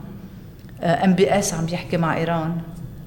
إم 0.83 1.13
بي 1.13 1.39
إس 1.39 1.53
عم 1.53 1.65
بيحكي 1.65 1.97
مع 1.97 2.17
إيران. 2.17 2.57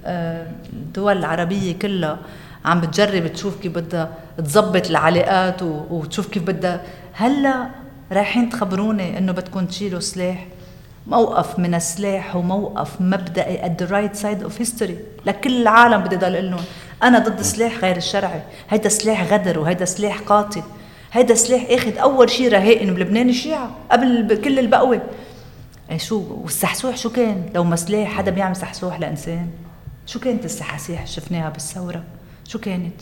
آه، 0.04 0.46
الدول 0.72 1.18
العربية 1.18 1.78
كلها 1.78 2.18
عم 2.64 2.80
بتجرب 2.80 3.26
تشوف 3.26 3.60
كيف 3.60 3.72
بدها 3.72 4.10
تظبط 4.38 4.86
العلاقات 4.86 5.62
وتشوف 5.62 6.26
كيف 6.26 6.42
بدها. 6.42 6.82
هلأ 7.12 7.68
رايحين 8.12 8.48
تخبروني 8.50 9.18
إنه 9.18 9.32
بدكم 9.32 9.66
تشيلوا 9.66 10.00
سلاح؟ 10.00 10.46
موقف 11.06 11.58
من 11.58 11.74
السلاح 11.74 12.36
وموقف 12.36 13.00
مبدئي 13.00 13.58
at 13.58 13.82
the 13.82 13.90
right 13.90 14.20
side 14.22 14.46
of 14.46 14.66
history. 14.66 15.26
لكل 15.26 15.62
العالم 15.62 16.02
بدي 16.02 16.16
ضل 16.16 16.50
لهم 16.50 16.64
أنا 17.02 17.18
ضد 17.18 17.38
السلاح 17.38 17.78
غير 17.78 17.96
الشرعي. 17.96 18.40
هيدا 18.70 18.88
سلاح 18.88 19.32
غدر 19.32 19.58
وهيدا 19.58 19.84
سلاح 19.84 20.18
قاتل. 20.18 20.62
هيدا 21.12 21.34
سلاح 21.34 21.66
أخذ 21.70 21.98
أول 21.98 22.30
شيء 22.30 22.52
رهائن 22.52 22.94
بلبنان 22.94 23.28
الشيعة 23.28 23.70
قبل 23.90 24.40
كل 24.44 24.58
البقوة. 24.58 25.00
إيه 25.90 25.98
شو 25.98 26.24
والسحسوح 26.42 26.96
شو 26.96 27.10
كان؟ 27.10 27.50
لو 27.54 27.64
ما 27.64 27.76
سلاح 27.76 28.08
حدا 28.08 28.30
بيعمل 28.30 28.56
سحسوح 28.56 29.00
لإنسان 29.00 29.46
شو 30.06 30.20
كانت 30.20 30.44
السحاسيح 30.44 31.06
شفناها 31.06 31.48
بالثورة؟ 31.50 32.02
شو 32.48 32.58
كانت؟ 32.58 32.94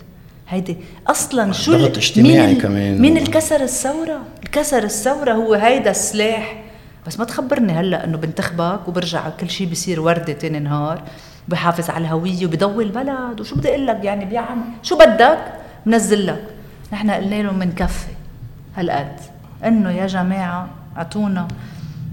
هيدي 0.48 0.76
أصلا 1.06 1.52
شو 1.52 1.72
ضغط 1.72 1.96
اجتماعي 1.96 2.46
مين 2.46 2.60
كمان. 2.60 3.00
مين 3.00 3.16
اللي 3.16 3.30
كسر 3.30 3.62
الثورة؟ 3.62 4.20
الكسر 4.42 4.82
الثورة 4.82 5.32
هو 5.32 5.54
هيدا 5.54 5.90
السلاح 5.90 6.62
بس 7.08 7.18
ما 7.18 7.24
تخبرني 7.24 7.72
هلا 7.72 8.04
إنه 8.04 8.16
بنتخبك 8.16 8.88
وبرجع 8.88 9.28
كل 9.28 9.50
شيء 9.50 9.70
بصير 9.70 10.00
وردة 10.00 10.32
تاني 10.32 10.58
نهار 10.58 11.02
بحافظ 11.48 11.90
على 11.90 12.04
الهوية 12.04 12.46
وبضوي 12.46 12.84
البلد. 12.84 13.40
وشو 13.40 13.56
بدي 13.56 13.68
أقول 13.68 13.86
لك 13.86 14.04
يعني 14.04 14.24
بيعمل 14.24 14.62
شو 14.82 14.98
بدك؟ 14.98 15.38
بنزل 15.86 16.26
لك. 16.26 16.44
نحن 16.92 17.10
قلنا 17.10 17.42
لهم 17.42 17.58
بنكفي 17.58 18.12
هالقد 18.76 19.20
إنه 19.64 19.90
يا 19.90 20.06
جماعة 20.06 20.68
أعطونا 20.96 21.48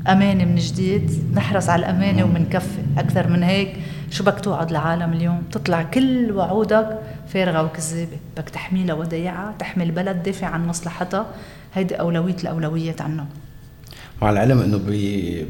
أمانة 0.08 0.46
من 0.46 0.56
جديد 0.56 1.32
نحرص 1.36 1.70
على 1.70 1.80
الأمانة 1.80 2.24
ومنكفي 2.24 2.82
أكثر 2.98 3.28
من 3.28 3.44
هيك 3.44 3.76
شو 4.12 4.24
بدك 4.24 4.40
توعد 4.40 4.70
العالم 4.70 5.14
اليوم؟ 5.14 5.44
تطلع 5.52 5.84
كل 5.84 6.32
وعودك 6.32 7.00
فارغة 7.28 7.64
وكذابة. 7.64 8.18
بدك 8.38 8.50
تحميلها 8.50 8.96
وديعة 8.96 9.54
تحمي 9.60 9.84
البلد 9.84 10.24
دافع 10.24 10.48
عن 10.48 10.68
مصلحتها. 10.68 11.26
هيدي 11.74 11.96
أولوية 11.96 12.36
الأولويات 12.44 13.02
عنا. 13.02 13.26
العلم 14.34 14.60
إنه 14.62 14.78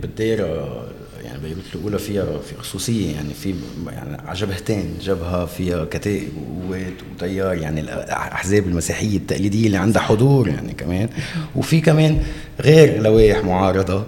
بالدائره 0.02 0.86
يعني 1.24 1.40
بيروت 1.40 1.64
الاولى 1.76 2.00
فيها 2.00 2.26
في 2.40 2.56
خصوصية 2.58 3.16
يعني 3.16 3.34
في 3.34 3.54
يعني 3.88 4.18
على 4.28 4.38
جبهتين 4.40 4.94
جبهة 5.02 5.46
فيها 5.46 5.86
كتائب 5.86 6.30
وقوات 6.38 6.94
وتيار 7.16 7.54
يعني 7.54 7.82
الأحزاب 7.82 8.68
المسيحية 8.68 9.18
التقليدية 9.18 9.66
اللي 9.68 9.78
عندها 9.78 10.02
حضور 10.02 10.48
يعني 10.48 10.74
كمان. 10.74 11.10
وفي 11.56 11.82
كمان 11.82 12.20
غير 12.62 13.02
لوائح 13.02 13.44
معارضة 13.44 14.04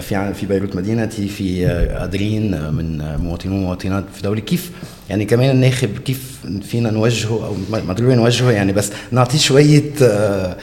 في 0.00 0.34
في 0.34 0.46
بيروت 0.46 0.76
مدينتي 0.76 1.28
في 1.28 1.66
قادرين 1.98 2.72
من 2.72 3.16
مواطنين 3.16 3.58
ومواطنات 3.58 4.04
في 4.14 4.22
دولة. 4.22 4.40
كيف 4.40 4.70
يعني 5.10 5.24
كمان 5.24 5.50
الناخب 5.50 5.98
كيف 5.98 6.40
فينا 6.62 6.90
نوجهه 6.90 7.46
أو 7.46 7.56
ما 7.86 7.92
ضروري 7.92 8.14
نوجهه 8.14 8.50
يعني؟ 8.50 8.72
بس 8.72 8.92
نعطيه 9.10 9.38
شوية 9.38 9.92
آه، 10.02 10.56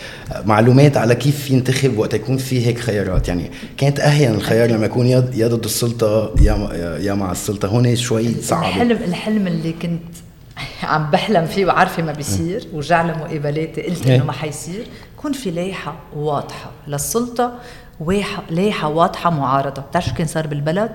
معلومات 0.45 0.97
على 0.97 1.15
كيف 1.15 1.51
ينتخب 1.51 1.97
وقت 1.97 2.13
يكون 2.13 2.37
في 2.37 2.65
هيك 2.65 2.79
خيارات. 2.79 3.27
يعني 3.27 3.51
كانت 3.77 3.99
أهين 3.99 4.33
الخيار 4.33 4.69
لما 4.69 4.85
يكون 4.85 5.07
يا 5.07 5.19
ضد 5.47 5.65
السلطة 5.65 6.35
يا 6.41 6.73
يا 7.01 7.13
مع 7.13 7.31
السلطة. 7.31 7.67
هون 7.67 7.95
شوي 7.95 8.41
صعب. 8.41 8.63
الحلم 8.63 8.91
الحلم 8.91 9.47
اللي 9.47 9.73
كنت 9.73 10.01
عم 10.83 11.11
بحلم 11.11 11.45
فيه 11.45 11.65
وعارفة 11.65 12.03
ما 12.03 12.11
بيصير 12.11 12.67
ورجع 12.73 13.01
لمقابلاتي 13.01 13.81
قلت 13.81 14.07
إنه 14.07 14.25
ما 14.25 14.31
حيصير 14.31 14.85
يكون 15.17 15.33
في 15.33 15.51
لايحه 15.51 15.95
واضحة 16.15 16.71
للسلطة 16.87 17.59
لايحه 18.49 18.87
واضحة 18.87 19.29
معارضة. 19.29 19.81
بتعرف 19.81 20.05
شو 20.05 20.13
كان 20.13 20.27
صار 20.27 20.47
بالبلد؟ 20.47 20.91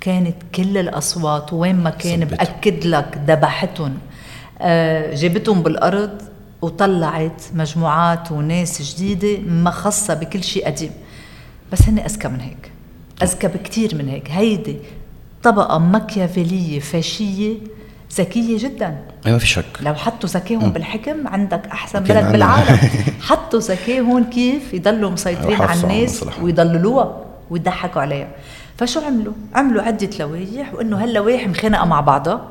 كانت 0.00 0.36
كل 0.54 0.78
الأصوات 0.78 1.52
وين 1.52 1.76
ما 1.76 1.90
كان 1.90 2.24
بأكد 2.24 2.86
لك 2.86 3.18
ذبحتهم. 3.26 3.98
آه 4.60 5.14
جابتهم 5.14 5.62
بالأرض 5.62 6.22
وطلعت 6.62 7.42
مجموعات 7.54 8.32
وناس 8.32 8.94
جديدة 8.94 9.38
ما 9.38 9.70
خاصة 9.70 10.14
بكل 10.14 10.44
شيء 10.44 10.66
قديم. 10.66 10.90
بس 11.72 11.88
هن 11.88 11.98
أذكى 11.98 12.28
من 12.28 12.40
هيك. 12.40 12.70
أذكى 13.22 13.48
بكثير 13.48 13.94
من 13.94 14.08
هيك. 14.08 14.30
هيدي 14.30 14.76
طبقة 15.42 15.78
مكيافيليه 15.78 16.80
فاشية 16.80 17.54
ذكية 18.14 18.58
جدا. 18.58 18.96
ما 19.26 19.38
في 19.38 19.46
شك. 19.46 19.64
لو 19.80 19.94
حطوا 19.94 20.28
ذكائهم 20.28 20.72
بالحكم 20.72 21.28
عندك 21.28 21.66
أحسن 21.66 22.00
بلد 22.00 22.32
بالعالم. 22.32 22.78
حطوا 23.28 23.60
ذكائهم 23.60 24.24
كيف 24.24 24.74
يضلوا 24.74 25.10
مسيطرين 25.10 25.62
على 25.62 25.80
الناس 25.80 26.24
ويضللوها 26.42 27.24
ويضحكوا 27.50 28.02
عليها. 28.02 28.28
فشو 28.78 29.00
عملوا؟ 29.00 29.32
عملوا 29.54 29.82
عدة 29.82 30.10
لوائح 30.20 30.74
وإنه 30.74 31.02
هاللوائح 31.02 31.48
مخانقة 31.48 31.84
مع 31.84 32.00
بعضها 32.00 32.48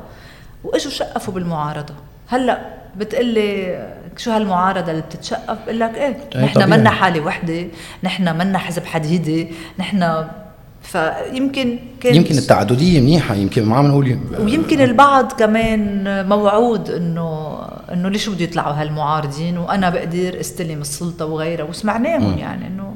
وإجوا 0.64 0.90
شقفوا 0.90 1.34
بالمعارضة. 1.34 1.94
هلا 2.28 2.82
بتقلي 2.96 3.78
شو 4.16 4.30
هالمعارضة 4.30 4.90
اللي 4.90 5.02
بتتشقف؟ 5.02 5.58
بقول 5.64 5.80
لك 5.80 5.94
إيه, 5.94 6.16
إيه، 6.34 6.44
نحن 6.44 6.70
منا 6.70 6.90
حالة 6.90 7.20
وحدة 7.20 7.66
نحن 8.02 8.38
منا 8.38 8.58
حزب 8.58 8.84
حديدي 8.84 9.48
نحن 9.78 10.26
فيمكن 10.82 11.78
كانت 12.00 12.16
يمكن 12.16 12.38
التعددية 12.38 13.00
منيحة 13.00 13.34
يمكن 13.34 13.64
ما 13.64 13.76
عم 13.76 13.86
نقول 13.86 14.18
ويمكن 14.40 14.80
البعض 14.80 15.32
كمان 15.32 16.04
موعود 16.28 16.90
إنه 16.90 17.58
إنه 17.92 18.08
ليش 18.08 18.28
بده 18.28 18.44
يطلعوا 18.44 18.72
هالمعارضين؟ 18.72 19.58
وأنا 19.58 19.90
بقدر 19.90 20.40
استلم 20.40 20.80
السلطة 20.80 21.26
وغيرها 21.26 21.64
وسمعناهم 21.64 22.38
يعني 22.38 22.66
إنه. 22.66 22.94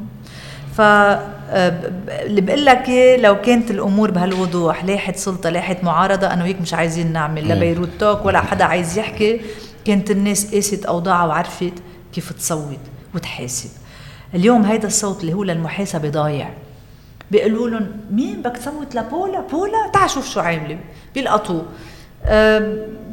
ف 0.74 0.80
اللي 2.10 2.40
بقول 2.40 2.66
لك 2.66 2.84
لو 3.18 3.40
كانت 3.40 3.70
الأمور 3.70 4.10
بهالوضوح 4.10 4.84
لائحة 4.84 5.12
سلطة 5.12 5.50
لائحة 5.50 5.76
معارضة 5.82 6.26
أنا 6.26 6.44
وياك 6.44 6.60
مش 6.60 6.74
عايزين 6.74 7.12
نعمل 7.12 7.48
لا 7.48 7.54
Beirut 7.54 7.88
Talk 8.00 8.26
ولا 8.26 8.40
حدا 8.40 8.64
عايز 8.64 8.98
يحكي. 8.98 9.40
كانت 9.84 10.10
الناس 10.10 10.54
قاست 10.54 10.86
أوضاعها 10.86 11.26
وعرفت 11.26 11.72
كيف 12.12 12.32
تصوت 12.32 12.80
وتحاسب. 13.14 13.70
اليوم 14.34 14.62
هيدا 14.62 14.86
الصوت 14.86 15.20
اللي 15.20 15.32
هو 15.32 15.44
للمحاسبة 15.44 16.08
ضايع. 16.08 16.50
بيقولوا 17.30 17.68
لهم 17.68 17.86
مين 18.10 18.42
بدك 18.42 18.56
تصوت 18.56 18.94
لبولا؟ 18.94 19.40
بولا؟ 19.40 19.90
تعال 19.92 20.10
شوف 20.10 20.28
شو 20.30 20.40
عاملة. 20.40 20.78
بيلقطوه. 21.14 21.66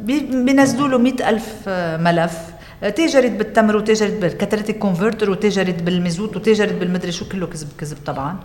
بينزلوا 0.04 0.88
له 0.88 0.98
مئة 0.98 1.28
ألف 1.28 1.54
آه، 1.68 1.96
ملف. 1.96 2.38
آه، 2.82 2.88
تاجرت 2.88 3.30
بالتمر 3.30 3.76
وتاجرت 3.76 4.12
بال 4.12 4.24
catalytic 4.24 4.78
converter 4.78 5.30
وتاجرت 5.30 5.82
بالمزوت 5.82 6.36
وتاجرت 6.36 6.72
بالمدري 6.72 7.12
شو 7.12 7.28
كله 7.28 7.46
كذب 7.46 7.68
كذب 7.78 7.96
طبعا. 8.06 8.36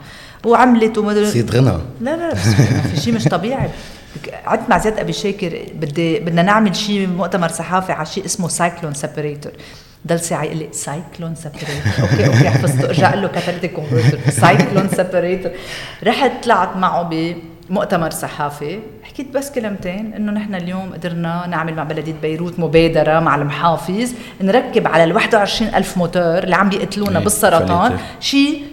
وعملت 0.45 0.97
ومدري 0.97 1.31
صيد 1.31 1.55
غنى. 1.55 1.77
لا 2.01 2.15
لا 2.17 2.35
في 2.35 3.01
شيء 3.01 3.13
مش 3.13 3.23
طبيعي. 3.23 3.69
قعدت 4.45 4.69
مع 4.69 4.77
زياد 4.77 4.99
أبي 4.99 5.13
شاكر 5.13 5.65
بدي 5.73 6.19
بدنا 6.19 6.41
نعمل 6.41 6.75
شيء 6.75 7.07
مؤتمر 7.07 7.47
صحافي 7.47 7.91
على 7.91 8.05
شيء 8.05 8.25
اسمه 8.25 8.47
cyclone 8.47 8.93
separator 8.93 9.51
ضل 10.07 10.19
ساعه 10.19 10.43
يقول 10.43 10.57
لي 10.57 10.69
cyclone 10.71 11.35
separator 11.35 11.69
okay 12.01 12.27
okay 12.27 12.49
حفظته 12.49 12.85
ارجع 12.85 13.13
له 13.13 13.27
catalytic 13.27 13.73
converter 13.73 14.31
cyclone 14.31 14.89
separator 14.89 15.51
رحت 16.03 16.31
طلعت 16.43 16.77
معه 16.77 17.09
بمؤتمر 17.69 18.11
صحافي. 18.11 18.79
حكيت 19.03 19.27
بس 19.33 19.51
كلمتين 19.51 20.13
إنه 20.13 20.31
نحن 20.31 20.55
اليوم 20.55 20.93
قدرنا 20.93 21.47
نعمل 21.47 21.73
مع 21.73 21.83
بلدية 21.83 22.15
بيروت 22.21 22.59
مبادرة 22.59 23.19
مع 23.19 23.35
المحافظ 23.35 24.13
نركب 24.41 24.87
على 24.87 25.03
ال 25.03 25.15
21 25.15 25.75
ألف 25.75 25.97
موتور 25.97 26.37
اللي 26.43 26.55
عم 26.55 26.69
بيقتلونا 26.69 27.19
بالسرطان. 27.19 27.97
شيء 28.19 28.63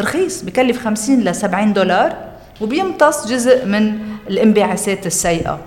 رخيص 0.00 0.42
بكلف 0.42 0.84
50 0.84 1.20
ل 1.20 1.34
70 1.34 1.72
دولار 1.72 2.16
وبيمتص 2.60 3.26
جزء 3.28 3.66
من 3.66 3.98
الانبعاثات 4.28 5.06
السيئة. 5.06 5.60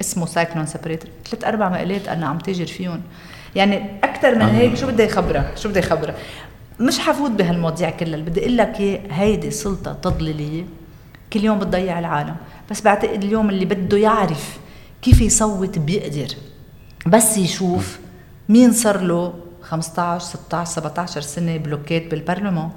اسمه 0.00 0.26
cyclone 0.26 0.66
separator 0.66 1.10
ثلاث 1.30 1.44
أربع 1.44 1.68
مقالات 1.68 2.08
أنا 2.08 2.26
عم 2.26 2.38
تاجر 2.38 2.66
فيهم. 2.66 3.00
يعني 3.56 3.98
أكثر 4.04 4.34
من 4.34 4.42
هيك 4.42 4.74
شو 4.74 4.86
بدي 4.86 5.02
يخبرك 5.02 5.52
شو 5.56 5.68
بدي 5.68 5.78
يخبرك 5.78 6.14
مش 6.80 6.98
حفوت 6.98 7.30
بهالمواضيع 7.30 7.90
كلها 7.90 8.14
اللي 8.14 8.30
بدي 8.30 8.40
أقول 8.40 8.56
لك 8.56 8.80
اياه 8.80 9.00
هيدي 9.10 9.50
سلطة 9.50 9.92
تضليلية. 9.92 10.64
كل 11.32 11.44
يوم 11.44 11.58
بتضيع 11.58 11.98
العالم. 11.98 12.36
بس 12.70 12.80
بعتقد 12.80 13.24
اليوم 13.24 13.50
اللي 13.50 13.64
بده 13.64 13.98
يعرف 13.98 14.58
كيف 15.02 15.20
يصوت 15.20 15.78
بيقدر. 15.78 16.34
بس 17.06 17.38
يشوف 17.38 17.98
مين 18.48 18.72
صار 18.72 19.00
له 19.00 19.34
15 19.62 20.24
16 20.24 20.70
17 20.70 21.20
سنة 21.20 21.56
بلوكيت 21.56 22.10
بالبرلمان. 22.10 22.70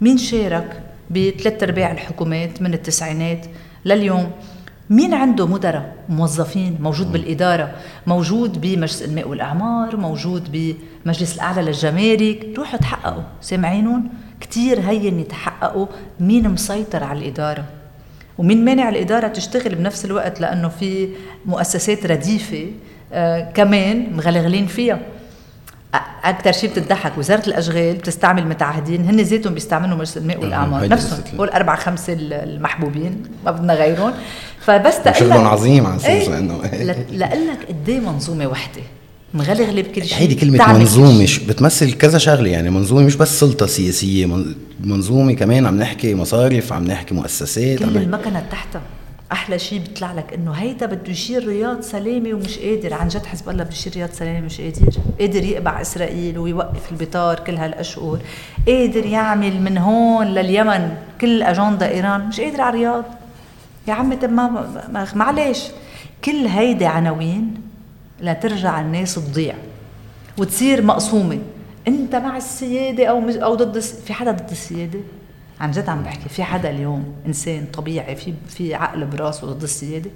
مين 0.00 0.18
شارك 0.18 0.82
بثلاث 1.10 1.62
أرباع 1.62 1.92
الحكومات 1.92 2.62
من 2.62 2.74
التسعينات 2.74 3.46
لليوم؟ 3.84 4.30
مين 4.90 5.14
عنده 5.14 5.46
مدراء؟ 5.46 5.92
موظفين 6.08 6.78
موجود 6.80 7.12
بالإدارة 7.12 7.70
موجود 8.06 8.60
بمجلس 8.60 9.02
الماء 9.02 9.28
والأعمار 9.28 9.96
موجود 9.96 10.74
بمجلس 11.04 11.34
الأعلى 11.34 11.62
للجمارك. 11.62 12.46
روحوا 12.58 12.78
تحققوا. 12.78 13.22
سامعينهم 13.40 14.08
كتير 14.40 14.80
هين 14.80 15.20
يتحققوا 15.20 15.86
مين 16.20 16.48
مسيطر 16.48 17.04
على 17.04 17.18
الإدارة. 17.18 17.64
ومين 18.38 18.64
مانع 18.64 18.88
الإدارة 18.88 19.28
تشتغل 19.28 19.74
بنفس 19.74 20.04
الوقت 20.04 20.40
لأنه 20.40 20.68
في 20.68 21.08
مؤسسات 21.46 22.06
رديفة 22.06 22.66
آه 23.12 23.50
كمان 23.50 24.16
مغلغلين 24.16 24.66
فيها. 24.66 24.98
أكثر 26.24 26.52
شيء 26.52 26.70
بتضحك 26.70 27.18
وزارة 27.18 27.46
الأشغال 27.46 27.96
بتستعمل 27.96 28.46
متعهدين 28.46 29.04
هن 29.04 29.20
ذاتهم 29.20 29.54
بيستعملوا 29.54 29.96
مجلس 29.96 30.16
الماء 30.16 30.36
آه، 30.36 30.40
والأعمار. 30.40 30.88
نفسهم. 30.88 31.38
هول 31.38 31.48
أربع 31.48 31.76
خمسة 31.76 32.16
المحبوبين 32.20 33.22
ما 33.44 33.50
بدنا 33.50 33.74
غيرهم. 33.74 34.12
فبس 34.60 35.18
شغلهم 35.18 35.46
عظيم 35.46 35.86
على 35.86 35.96
أساس 35.96 36.28
إيه؟ 36.28 36.38
إنه 36.38 36.60
لاقول 37.10 37.48
لك 37.48 37.68
قد 37.68 37.88
إيه 37.88 38.00
منظومة 38.00 38.46
وحدة 38.46 38.82
مغلغله 39.34 39.82
بكل 39.82 40.04
شيء. 40.04 40.18
هيدي 40.18 40.34
كلمة 40.34 40.72
منظومة 40.72 41.28
بتمثل 41.48 41.92
كذا 41.92 42.18
شغلة 42.18 42.50
يعني 42.50 42.70
منظومة 42.70 43.02
مش 43.02 43.16
بس 43.16 43.40
سلطة 43.40 43.66
سياسية 43.66 44.44
منظومة 44.80 45.32
كمان 45.32 45.66
عم 45.66 45.78
نحكي 45.78 46.14
مصارف 46.14 46.72
عم 46.72 46.84
نحكي 46.84 47.14
مؤسسات 47.14 47.78
كل 47.78 47.96
المكنة 47.96 48.42
تحتها 48.50 48.82
أحلى 49.32 49.58
شيء 49.58 49.78
بيطلع 49.78 50.12
لك 50.12 50.32
إنه 50.34 50.52
هيدا 50.52 50.86
بده 50.86 51.10
يشيل 51.10 51.48
رياض 51.48 51.80
سلامة 51.80 52.34
ومش 52.34 52.58
قادر. 52.58 52.94
عن 52.94 53.08
جد 53.08 53.26
حزب 53.26 53.48
الله 53.48 53.64
بده 53.64 53.72
يشيل 53.72 53.92
رياض 53.96 54.10
سلامة 54.12 54.40
مش 54.40 54.60
قادر. 54.60 54.92
قادر 55.20 55.44
يقبع 55.44 55.80
إسرائيل 55.80 56.38
ويوقف 56.38 56.92
البطار 56.92 57.40
كل 57.40 57.56
هالأشهر. 57.56 58.18
قادر 58.66 59.06
يعمل 59.06 59.62
من 59.62 59.78
هون 59.78 60.26
لليمن 60.26 60.90
كل 61.20 61.42
أجندة 61.42 61.88
إيران. 61.88 62.28
مش 62.28 62.40
قادر 62.40 62.60
على 62.60 62.78
رياض 62.78 63.04
يا 63.90 63.94
عمي 63.94 64.16
طب 64.16 64.30
ما 64.30 65.06
معلش. 65.14 65.68
كل 66.24 66.46
هيدي 66.46 66.86
عناوين 66.86 67.54
لترجع 68.20 68.80
الناس 68.80 69.14
تضيع 69.14 69.54
وتصير 70.38 70.82
مقسومة. 70.82 71.38
انت 71.88 72.14
مع 72.16 72.36
السيادة 72.36 73.06
أو 73.06 73.28
أو 73.28 73.54
ضد 73.54 73.78
في 73.80 74.12
حدا 74.12 74.30
ضد 74.30 74.50
السيادة؟ 74.50 75.00
عن 75.60 75.70
جد 75.70 75.88
عم 75.88 76.02
بحكي 76.02 76.28
في 76.28 76.42
حدا 76.44 76.70
اليوم 76.70 77.14
إنسان 77.26 77.66
طبيعي 77.72 78.16
في 78.16 78.34
في 78.48 78.74
عقل 78.74 79.04
براسه 79.04 79.46
ضد 79.46 79.62
السيادة؟ 79.62 80.10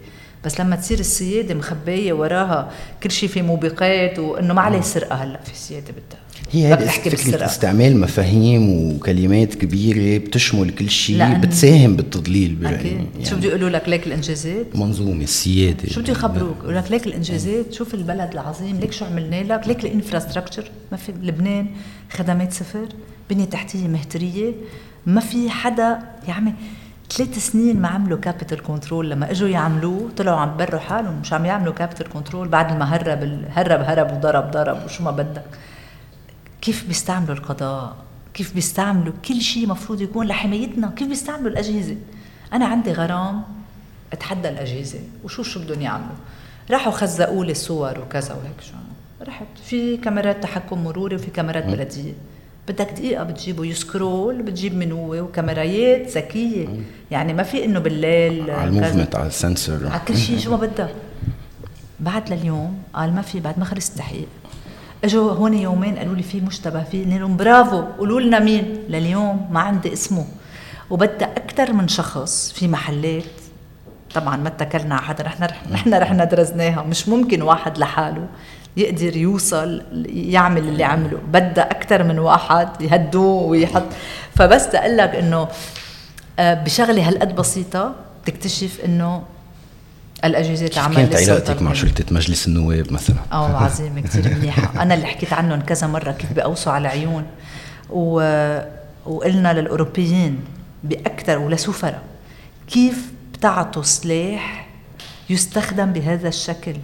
بس 0.44 0.60
لما 0.60 0.76
تصير 0.76 0.98
السيادة 0.98 1.54
مخبية 1.54 2.12
وراها 2.12 2.70
كل 3.02 3.10
شيء 3.10 3.28
في 3.28 3.42
موبقات 3.42 4.18
وإنه 4.18 4.54
ما 4.54 4.60
عليه 4.60 4.80
سرقة 4.80 5.14
هلأ 5.14 5.40
في 5.44 5.58
سياده 5.58 5.90
بدها. 5.92 6.24
هي 6.52 6.72
هذه 6.72 6.88
فكرة 6.88 7.44
استعمال 7.44 8.00
مفاهيم 8.00 8.70
وكلمات 8.70 9.54
كبيرة 9.54 10.18
بتشمل 10.18 10.70
كل 10.70 10.90
شيء 10.90 11.34
بتساهم 11.34 11.96
بالتضليل 11.96 12.54
برأيي 12.54 12.88
يعني 12.88 13.24
شو 13.24 13.36
بده 13.36 13.48
يقولوا 13.48 13.70
لك؟ 13.70 13.88
ليك 13.88 14.06
الإنجازات؟ 14.06 14.76
منظومة 14.76 15.24
السيادة. 15.24 15.88
شو 15.88 16.00
بده 16.00 16.12
يخبروك؟ 16.12 16.56
يقول 16.62 16.76
لك 16.76 16.90
ليك 16.90 17.06
الإنجازات؟ 17.06 17.72
شوف 17.72 17.94
البلد 17.94 18.32
العظيم 18.32 18.80
ليك 18.80 18.92
شو 18.92 19.04
عملنا 19.04 19.42
لك؟ 19.42 19.68
ليك 19.68 19.84
الإنفراستراكشر. 19.84 20.70
ما 20.92 20.98
في 20.98 21.12
لبنان 21.22 21.66
خدمات 22.10 22.52
صفر 22.52 22.88
بنية 23.30 23.44
تحتية 23.44 23.88
مهترية. 23.88 24.52
ما 25.06 25.20
في 25.20 25.50
حدا 25.50 25.98
يا 26.28 26.32
عمي 26.32 26.52
ثلاث 27.10 27.38
سنين 27.38 27.80
ما 27.80 27.88
عملوا 27.88 28.18
capital 28.18 28.62
control 28.62 29.10
لما 29.10 29.30
إجوا 29.30 29.48
يعملوه 29.48 30.10
طلعوا 30.16 30.38
عم 30.38 30.56
بروا 30.56 30.80
حالهم 30.80 31.20
مش 31.20 31.32
عم 31.32 31.44
يعملوا 31.44 31.74
capital 31.74 32.08
control 32.08 32.48
بعد 32.48 32.76
ما 32.78 32.84
هرب 32.84 33.44
هرب 33.50 33.80
هرب 33.80 34.12
وضرب 34.16 34.50
ضرب 34.50 34.84
وشو 34.84 35.04
ما 35.04 35.10
بدك. 35.10 35.44
كيف 36.60 36.86
بيستعملوا 36.86 37.34
القضاء؟ 37.34 37.96
كيف 38.34 38.54
بيستعملوا 38.54 39.12
كل 39.28 39.40
شيء 39.40 39.68
مفروض 39.68 40.00
يكون 40.00 40.26
لحمايتنا؟ 40.26 40.92
كيف 40.96 41.08
بيستعملوا 41.08 41.50
الأجهزة؟ 41.50 41.96
أنا 42.52 42.66
عندي 42.66 42.92
غرام 42.92 43.42
أتحدى 44.12 44.48
الأجهزة. 44.48 45.00
وشو 45.24 45.42
شو 45.42 45.60
بدهم 45.60 45.80
يعملوا؟ 45.80 46.16
راحوا 46.70 46.92
خزقوا 46.92 47.44
لي 47.44 47.54
صور 47.54 48.00
وكذا 48.00 48.34
وهيك 48.34 48.60
شو. 48.60 48.74
رحت 49.26 49.46
في 49.64 49.96
كاميرات 49.96 50.42
تحكم 50.42 50.84
مروري 50.84 51.16
وفي 51.16 51.30
كاميرات 51.30 51.64
بلدية. 51.64 52.12
بدك 52.68 52.90
دقيقة 52.92 53.24
بتجيبه. 53.24 53.64
يسكرول 53.64 54.42
بتجيب 54.42 54.74
من 54.74 54.92
هو 54.92 55.14
وكاميرايات 55.14 56.08
ذكية. 56.08 56.68
يعني 57.10 57.34
ما 57.34 57.42
في 57.42 57.64
إنه 57.64 57.78
بالليل 57.78 58.50
على 58.50 58.68
الموفمنت 58.68 59.16
على 59.16 59.26
السنسور 59.26 59.86
على 59.86 60.00
كل 60.08 60.16
شيء 60.16 60.38
شو 60.38 60.50
ما 60.50 60.56
بدك 60.56 60.94
بعد 62.00 62.32
لليوم 62.32 62.78
قال 62.94 63.14
ما 63.14 63.22
في 63.22 63.40
بعد 63.40 63.58
ما 63.58 63.64
خلص 63.64 63.90
التحقيق 63.90 64.28
إجوا 65.04 65.32
هون 65.32 65.54
يومين 65.54 65.96
قالوا 65.96 66.14
لي 66.14 66.22
في 66.22 66.40
مشتبه 66.40 66.82
فيه 66.82 67.04
قلت 67.04 67.14
لهم 67.14 67.36
برافو 67.36 67.82
قولوا 67.98 68.20
لنا 68.20 68.38
مين. 68.38 68.78
لليوم 68.88 69.48
ما 69.52 69.60
عندي 69.60 69.92
اسمه. 69.92 70.26
وبدها 70.90 71.36
أكثر 71.36 71.72
من 71.72 71.88
شخص 71.88 72.52
في 72.52 72.68
محلات. 72.68 73.24
طبعا 74.14 74.36
ما 74.36 74.48
اتكلنا 74.48 74.94
على 74.94 75.04
حدا 75.04 75.28
نحن 75.28 75.48
نحن 75.72 75.94
رحنا 75.94 76.24
درسناها 76.24 76.82
مش 76.82 77.08
ممكن 77.08 77.42
واحد 77.42 77.78
لحاله. 77.78 78.26
يقدر 78.76 79.16
يوصل 79.16 79.82
يعمل 80.06 80.68
اللي 80.68 80.84
عمله. 80.84 81.18
بدها 81.32 81.70
أكثر 81.70 82.02
من 82.02 82.18
واحد 82.18 82.68
يهدوه 82.80 83.42
ويحط. 83.42 83.84
فبس 84.36 84.66
لك 84.74 85.14
إنه 85.14 85.48
آه، 86.38 86.54
بشغلة 86.54 87.08
هالقد 87.08 87.34
بسيطة 87.34 87.94
تكتشف 88.26 88.80
إنه 88.84 89.22
الأجهزة 90.24 90.66
تعمل 90.66 90.96
كانت 90.96 91.14
علاقتك 91.14 91.62
مع 91.62 91.72
شرطة 91.72 92.04
مجلس 92.10 92.46
النواب 92.46 92.92
مثلا؟ 92.92 93.16
آه 93.32 93.56
عظيمة 93.56 94.00
كثير 94.00 94.34
منيحة. 94.34 94.72
أنا 94.82 94.94
اللي 94.94 95.06
حكيت 95.06 95.32
عنهم 95.32 95.60
كذا 95.60 95.86
مرة 95.86 96.12
كيف 96.12 96.32
بيقوصوا 96.32 96.72
على 96.72 96.88
عيون 96.88 97.24
و... 97.90 98.20
وقلنا 99.06 99.52
للأوروبيين 99.52 100.40
باكثر 100.84 101.38
ولسفراء 101.38 102.02
كيف 102.68 103.12
بتعطوا 103.34 103.82
سلاح 103.82 104.66
يستخدم 105.30 105.92
بهذا 105.92 106.28
الشكل؟ 106.28 106.74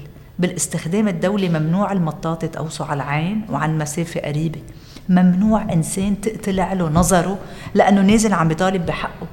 بالاستخدام 0.40 1.08
الدولي 1.08 1.48
ممنوع 1.48 1.92
المطاطة 1.92 2.46
تقوسه 2.46 2.84
على 2.84 3.02
العين 3.02 3.42
وعن 3.50 3.78
مسافة 3.78 4.20
قريبة. 4.20 4.60
ممنوع 5.08 5.72
إنسان 5.72 6.20
تقتلع 6.20 6.72
له 6.72 6.88
نظره 6.88 7.38
لأنه 7.74 8.00
نازل 8.00 8.32
عم 8.32 8.48
بيطالب 8.48 8.86
بحقه. 8.86 9.26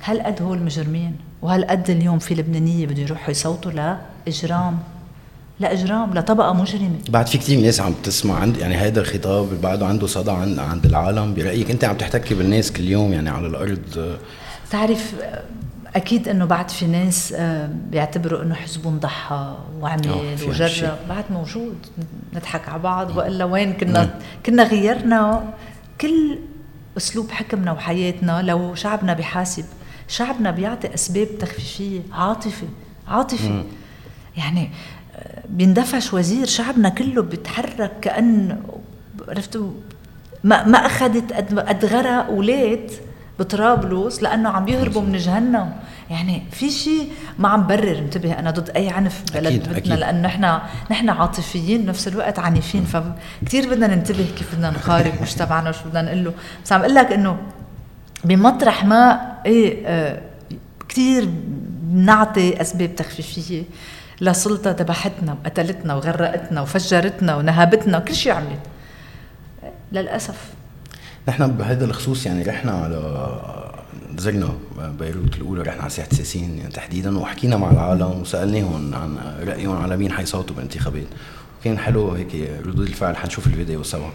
هل 0.00 0.22
قد 0.22 0.42
هول 0.42 0.62
مجرمين؟ 0.62 1.16
وهل 1.42 1.64
قد 1.64 1.90
اليوم 1.90 2.18
في 2.18 2.34
لبنانية 2.34 2.86
بده 2.86 3.02
يروحوا 3.02 3.30
يصوتوا 3.30 3.96
لإجرام 4.26 4.78
لاجرام 5.60 6.14
لطبقه 6.14 6.52
مجرمة. 6.52 6.98
بعد 7.08 7.26
في 7.26 7.38
كثير 7.38 7.60
ناس 7.60 7.80
عم 7.80 7.94
تسمع 8.04 8.38
عند 8.38 8.56
يعني 8.56 8.74
هذا 8.74 9.00
الخطاب 9.00 9.60
بعده 9.62 9.86
عنده 9.86 10.06
صدى 10.06 10.30
عند 10.30 10.58
عند 10.58 10.86
العالم. 10.86 11.34
برأيك 11.34 11.70
أنت 11.70 11.84
عم 11.84 11.96
تحتكي 11.96 12.34
بالناس 12.34 12.72
كل 12.72 12.88
يوم 12.88 13.12
يعني 13.12 13.30
على 13.30 13.46
الأرض؟ 13.46 14.18
تعرف 14.70 15.14
أكيد 15.96 16.28
إنه 16.28 16.44
بعد 16.44 16.70
في 16.70 16.86
ناس 16.86 17.32
آه، 17.36 17.70
بيعتبروا 17.90 18.42
إنه 18.42 18.54
حزبهم 18.54 18.98
ضحى 18.98 19.56
وعمل 19.80 20.36
وجرب 20.48 20.98
بعد 21.08 21.24
موجود. 21.30 21.76
نضحك 22.34 22.68
على 22.68 22.82
بعض 22.82 23.16
وإلا 23.16 23.44
وين 23.44 23.72
كنا 23.72 24.20
كنا 24.46 24.62
غيرنا. 24.62 25.52
كل 26.00 26.38
أسلوب 26.96 27.30
حكمنا 27.30 27.72
وحياتنا 27.72 28.42
لو 28.42 28.74
شعبنا 28.74 29.12
بحاسب 29.12 29.64
شعبنا 30.08 30.50
بيعطي 30.50 30.94
أسباب 30.94 31.28
تخفيفية 31.40 32.00
عاطفه 32.12 32.66
عاطفه 33.08 33.64
يعني 34.36 34.70
آه، 35.16 35.42
بيندفش 35.48 36.12
وزير 36.14 36.46
شعبنا 36.46 36.88
كله 36.88 37.22
بيتحرك 37.22 37.92
كأن 38.02 38.62
عرفتوا 39.28 39.70
ما 40.44 40.66
ما 40.66 40.78
أخذت 40.78 41.32
قد 41.32 41.84
غرق 41.84 42.26
أولاد. 42.26 42.90
بطرابلس 43.38 44.22
لأنه 44.22 44.48
عم 44.48 44.68
يهربوا 44.68 45.02
من 45.02 45.16
جهنم. 45.16 45.72
يعني 46.10 46.42
في 46.50 46.70
شيء 46.70 47.12
ما 47.38 47.48
عم 47.48 47.66
برر. 47.66 47.98
انتبه 47.98 48.38
أنا 48.38 48.50
ضد 48.50 48.70
أي 48.70 48.88
عنف 48.88 49.22
ببلد 49.30 49.68
بدنا 49.68 49.94
لأنه 49.94 50.20
نحن 50.20 50.58
نحن 50.90 51.08
عاطفيين 51.08 51.82
بنفس 51.82 52.08
الوقت 52.08 52.38
عنيفين. 52.38 52.84
فكتير 52.84 53.70
بدنا 53.70 53.86
ننتبه 53.86 54.26
كيف 54.38 54.54
بدنا 54.54 54.70
نخارج 54.70 55.12
مش 55.22 55.34
تبعنا 55.34 55.70
وشو 55.70 55.88
بدنا 55.88 56.02
نقول 56.02 56.24
له. 56.24 56.32
بس 56.64 56.72
عم 56.72 56.80
أقول 56.80 56.94
لك 56.94 57.12
إنه 57.12 57.36
بمطرح 58.24 58.84
ما 58.84 59.32
إيه 59.46 59.86
آه 59.86 60.20
كثير 60.88 61.28
بنعطي 61.82 62.60
أسباب 62.60 62.96
تخفيفية 62.96 63.62
لسلطة 64.20 64.70
ذبحتنا 64.70 65.32
وقتلتنا 65.32 65.94
وغرقتنا 65.94 66.60
وفجرتنا 66.60 67.36
ونهبتنا 67.36 67.98
وكل 67.98 68.14
شيء 68.14 68.32
عملت. 68.32 68.60
للأسف. 69.92 70.50
نحن 71.28 71.46
بهذا 71.46 71.84
الخصوص 71.84 72.26
يعني 72.26 72.42
رحنا 72.42 72.72
على 72.72 73.28
زرنا 74.16 74.54
بيروت 74.78 75.36
الأولى 75.36 75.62
رحنا 75.62 75.80
على 75.80 75.90
ساحه 75.90 76.08
سيسين 76.08 76.58
يعني 76.58 76.72
تحديدا 76.72 77.18
وحكينا 77.18 77.56
مع 77.56 77.70
العالم 77.70 78.20
وسالناهم 78.20 78.94
عن 78.94 79.18
رايهم 79.48 79.82
على 79.82 79.96
مين 79.96 80.12
حيصوتوا 80.12 80.56
بالانتخابات 80.56 81.06
كان 81.64 81.78
حلو 81.78 82.10
هيك 82.10 82.50
ردود 82.66 82.86
الفعل 82.86 83.16
حنشوف 83.16 83.46
الفيديو 83.46 83.82
سوا. 83.82 84.10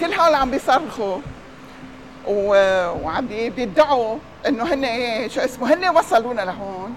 كل 0.00 0.12
هول 0.12 0.34
عم 0.34 0.50
بيصرخوا. 0.50 1.18
وعم 2.26 3.26
بيدعوا 3.56 4.18
إنه 4.48 4.74
هن 4.74 4.84
شو 5.28 5.40
اسمه 5.40 5.74
هن 5.74 5.96
وصلونا 5.96 6.42
لهون. 6.42 6.94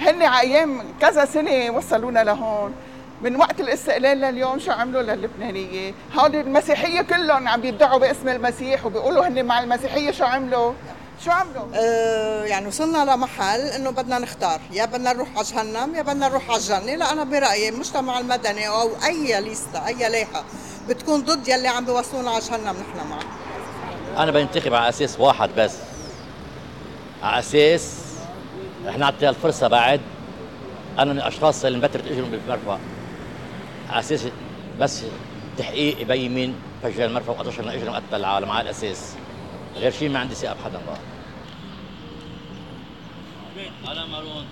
هن 0.00 0.22
على 0.22 0.40
أيام 0.40 0.82
كذا 1.00 1.24
سنة 1.24 1.70
وصلونا 1.70 2.24
لهون. 2.24 2.72
من 3.22 3.36
وقت 3.36 3.60
الاستقلال 3.60 4.20
لليوم 4.20 4.58
شو 4.58 4.72
عملوا 4.72 5.02
للبنانية؟ 5.02 5.94
هودي 6.14 6.40
المسيحية 6.40 7.02
كلهم 7.02 7.48
عم 7.48 7.64
يدعوا 7.64 7.98
باسم 7.98 8.28
المسيح 8.28 8.86
وبيقولوا 8.86 9.28
هن 9.28 9.44
مع 9.44 9.60
المسيحية 9.60 10.10
شو 10.10 10.24
عملوا؟ 10.24 10.72
شو 11.24 11.30
عملوا؟ 11.30 11.64
آه 11.74 12.44
يعني 12.44 12.66
وصلنا 12.66 13.12
لمحل 13.12 13.60
إنه 13.60 13.90
بدنا 13.90 14.18
نختار 14.18 14.60
يا 14.72 14.84
بدنا 14.84 15.12
نروح 15.12 15.28
على 15.36 15.44
جهنم 15.46 15.94
يا 15.94 16.02
بدنا 16.02 16.28
نروح 16.28 16.50
على 16.50 16.56
الجنة 16.58 16.94
لا 16.94 17.12
أنا 17.12 17.24
برأيي 17.24 17.68
المجتمع 17.68 18.18
المدني 18.18 18.68
أو 18.68 18.90
أي 19.06 19.40
ليستا 19.40 19.86
أي 19.86 20.08
لايحه 20.08 20.44
بتكون 20.88 21.20
ضد 21.20 21.48
يلي 21.48 21.68
عم 21.68 21.84
بيوصلونا 21.84 22.30
على 22.30 22.40
جهنم 22.40 22.76
نحن 22.76 23.08
معه 23.10 23.22
أنا 24.22 24.30
بنتخب 24.30 24.74
على 24.74 24.88
أساس 24.88 25.20
واحد 25.20 25.50
بس 25.56 25.76
على 27.22 27.38
أساس 27.38 27.94
رح 28.86 28.98
نعطي 28.98 29.28
الفرصه 29.28 29.68
بعد 29.68 30.00
أنا 30.98 31.12
من 31.12 31.18
الأشخاص 31.18 31.64
اللي 31.64 31.78
مبترت 31.78 32.06
إجرهم 32.06 32.30
بالمرفأ 32.30 32.78
على 33.90 34.00
أساس 34.00 34.28
بس 34.80 35.04
تحقيق 35.58 36.00
يبين 36.00 36.34
مين 36.34 36.54
فجر 36.82 37.04
المرفأ 37.04 37.32
وقطشنا 37.32 37.74
اجرهم 37.74 37.94
قتل 37.94 38.14
العالم 38.14 38.50
على 38.50 38.62
الأساس. 38.62 39.14
غير 39.76 39.90
شيء 39.90 40.08
ما 40.08 40.18
عندي 40.18 40.34
ثقة 40.34 40.54
بحدا 40.54 40.80
بقى 40.86 40.98
على 43.88 44.06
مارون 44.06 44.44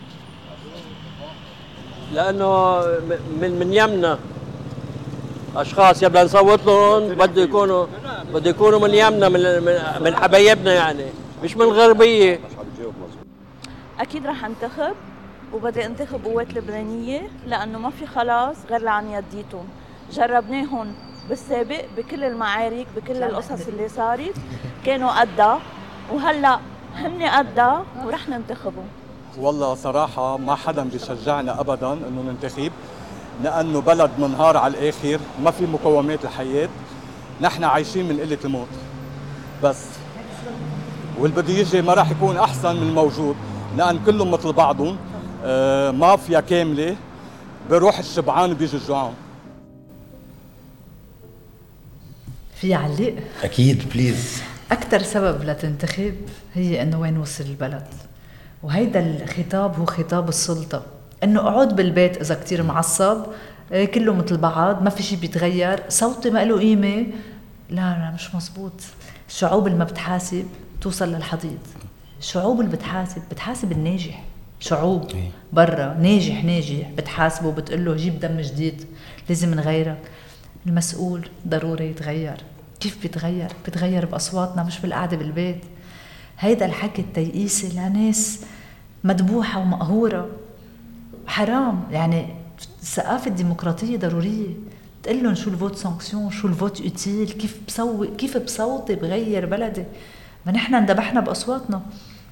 لأنه 2.15 2.81
من 3.41 3.59
من 3.59 3.73
يمنا. 3.73 4.19
أشخاص 5.57 6.03
يبقى 6.03 6.25
نصوت 6.25 6.67
لهم 6.67 7.09
بده 7.09 7.43
يكونوا 7.43 7.87
بده 8.35 8.51
يكونوا 8.51 8.79
من 8.81 8.95
يمنا 8.95 9.29
من 9.29 9.41
من 10.03 10.17
حبايبنا 10.17 10.75
يعني. 10.75 11.07
مش 11.45 11.57
من 11.57 11.63
الغربيه 11.63 12.41
أكيد 14.01 14.27
رح 14.27 14.45
أنتخب. 14.45 14.95
وبدي 15.57 15.87
انتخب 15.87 16.25
قوات 16.25 16.55
لبنانية 16.55 17.29
لأنه 17.47 17.79
ما 17.79 17.91
في 17.91 18.07
خلاص 18.07 18.57
غير 18.71 18.81
لعن 18.83 19.07
يديتهم. 19.11 19.65
جربناهم 20.13 20.95
بالسابق 21.29 21.85
بكل 21.97 22.25
المعارك 22.25 22.87
بكل 22.97 23.23
القصص 23.23 23.67
اللي 23.69 23.89
صارت. 23.89 24.35
كانوا 24.85 25.21
قدها 25.21 25.59
وهلأ 26.13 26.59
هن 26.95 27.23
قدها 27.23 27.85
ورح 28.05 28.29
ننتخبهم 28.29 28.89
والله 29.39 29.75
صراحة 29.75 30.37
ما 30.37 30.55
حدا 30.55 30.85
بيشجعنا 30.85 31.61
أبدا 31.61 31.93
إنه 31.93 32.23
ننتخب 32.29 32.73
لأنه 33.43 33.81
بلد 33.81 34.11
منهار 34.19 34.57
على 34.57 34.79
الآخر 34.79 35.21
ما 35.45 35.51
في 35.51 35.67
مقومات 35.67 36.25
الحياة. 36.25 36.69
نحن 37.41 37.65
عايشين 37.65 38.09
من 38.09 38.21
قلة 38.21 38.39
الموت. 38.45 38.69
بس 39.63 39.85
واللي 41.19 41.43
بده 41.43 41.53
يجي 41.53 41.83
ما 41.83 41.95
راح 41.95 42.11
يكون 42.11 42.37
أحسن 42.37 42.77
من 42.77 42.83
الموجود 42.83 43.37
لأن 43.77 43.99
كلهم 44.07 44.31
مثل 44.31 44.53
بعضهم. 44.53 44.97
مافيا 45.93 46.41
كاملة 46.41 46.97
بروح 47.71 47.99
الشبعان 47.99 48.53
وبيجي 48.53 48.77
الجوعان. 48.77 49.13
في 52.55 52.75
علق؟ 52.75 53.15
أكيد 53.43 53.89
بليز 53.95 54.43
أكثر 54.73 55.03
سبب 55.03 55.45
لتنتخب 55.45 56.15
هي 56.55 56.83
إنه 56.83 57.01
وين 57.01 57.19
وصل 57.19 57.45
البلد. 57.45 57.87
وهيدا 58.63 59.01
الخطاب 59.01 59.79
هو 59.79 59.85
خطاب 59.85 60.29
السلطة. 60.29 60.83
إنه 61.25 61.41
أقعد 61.41 61.77
بالبيت 61.77 62.21
إذا 62.21 62.35
كتير 62.35 62.63
معصب 62.63 63.23
إيه، 63.73 63.85
كله 63.85 64.15
مثل 64.15 64.37
بعض 64.37 64.83
ما 64.83 64.91
في 64.91 65.03
شيء 65.03 65.19
بيتغير 65.19 65.83
صوتي 65.89 66.31
ما 66.31 66.45
له 66.45 66.59
قيمة. 66.59 67.07
لا 67.71 67.77
لا 67.77 68.13
مش 68.15 68.35
مزبوط. 68.35 68.73
الشعوب 69.29 69.67
اللي 69.67 69.79
ما 69.79 69.85
بتحاسب 69.85 70.47
توصل 70.81 71.09
للحضيض. 71.09 71.59
الشعوب 72.19 72.61
اللي 72.61 72.73
بتحاسب 72.77 73.23
بتحاسب 73.31 73.73
الناجح. 73.73 74.25
شعوب. 74.61 75.11
إيه. 75.11 75.31
برا 75.53 75.95
ناجح 75.95 76.45
ناجح. 76.45 76.91
بتحاسبه 76.97 77.53
بتقول 77.53 77.85
له 77.85 77.95
جيب 77.95 78.21
دم 78.21 78.41
جديد. 78.41 78.85
لازم 79.29 79.55
نغيرك. 79.55 80.11
المسؤول 80.67 81.29
ضروري 81.49 81.91
يتغير. 81.91 82.37
كيف 82.81 83.03
بيتغير؟ 83.03 83.49
بيتغير 83.65 84.07
بأصواتنا 84.07 84.63
مش 84.63 84.81
بالقعدة 84.81 85.17
بالبيت. 85.17 85.61
هيدا 86.39 86.67
الحكي 86.67 87.03
التيئيسي 87.03 87.69
لناس 87.69 88.41
مدبوحة 89.05 89.61
ومقهورة. 89.61 90.29
حرام. 91.27 91.85
يعني 91.91 92.27
الثقافة 92.83 93.27
الديمقراطية 93.27 93.97
ضرورية. 93.97 94.55
تقول 95.03 95.23
لهم 95.23 95.35
شو 95.35 95.51
ال 95.51 95.56
vote 95.56 95.77
sanction 95.77 96.31
شو 96.31 96.49
ال 96.49 96.55
vote 96.55 96.81
utile 96.81 97.29
كيف 97.29 97.61
بسوي 97.69 98.09
كيف 98.09 98.37
بصوتي 98.37 98.95
بغير 98.95 99.47
بلدي؟ 99.47 99.85
ما 100.47 100.53
نحن 100.53 100.75
اندبحنا 100.75 101.21
بأصواتنا. 101.21 101.83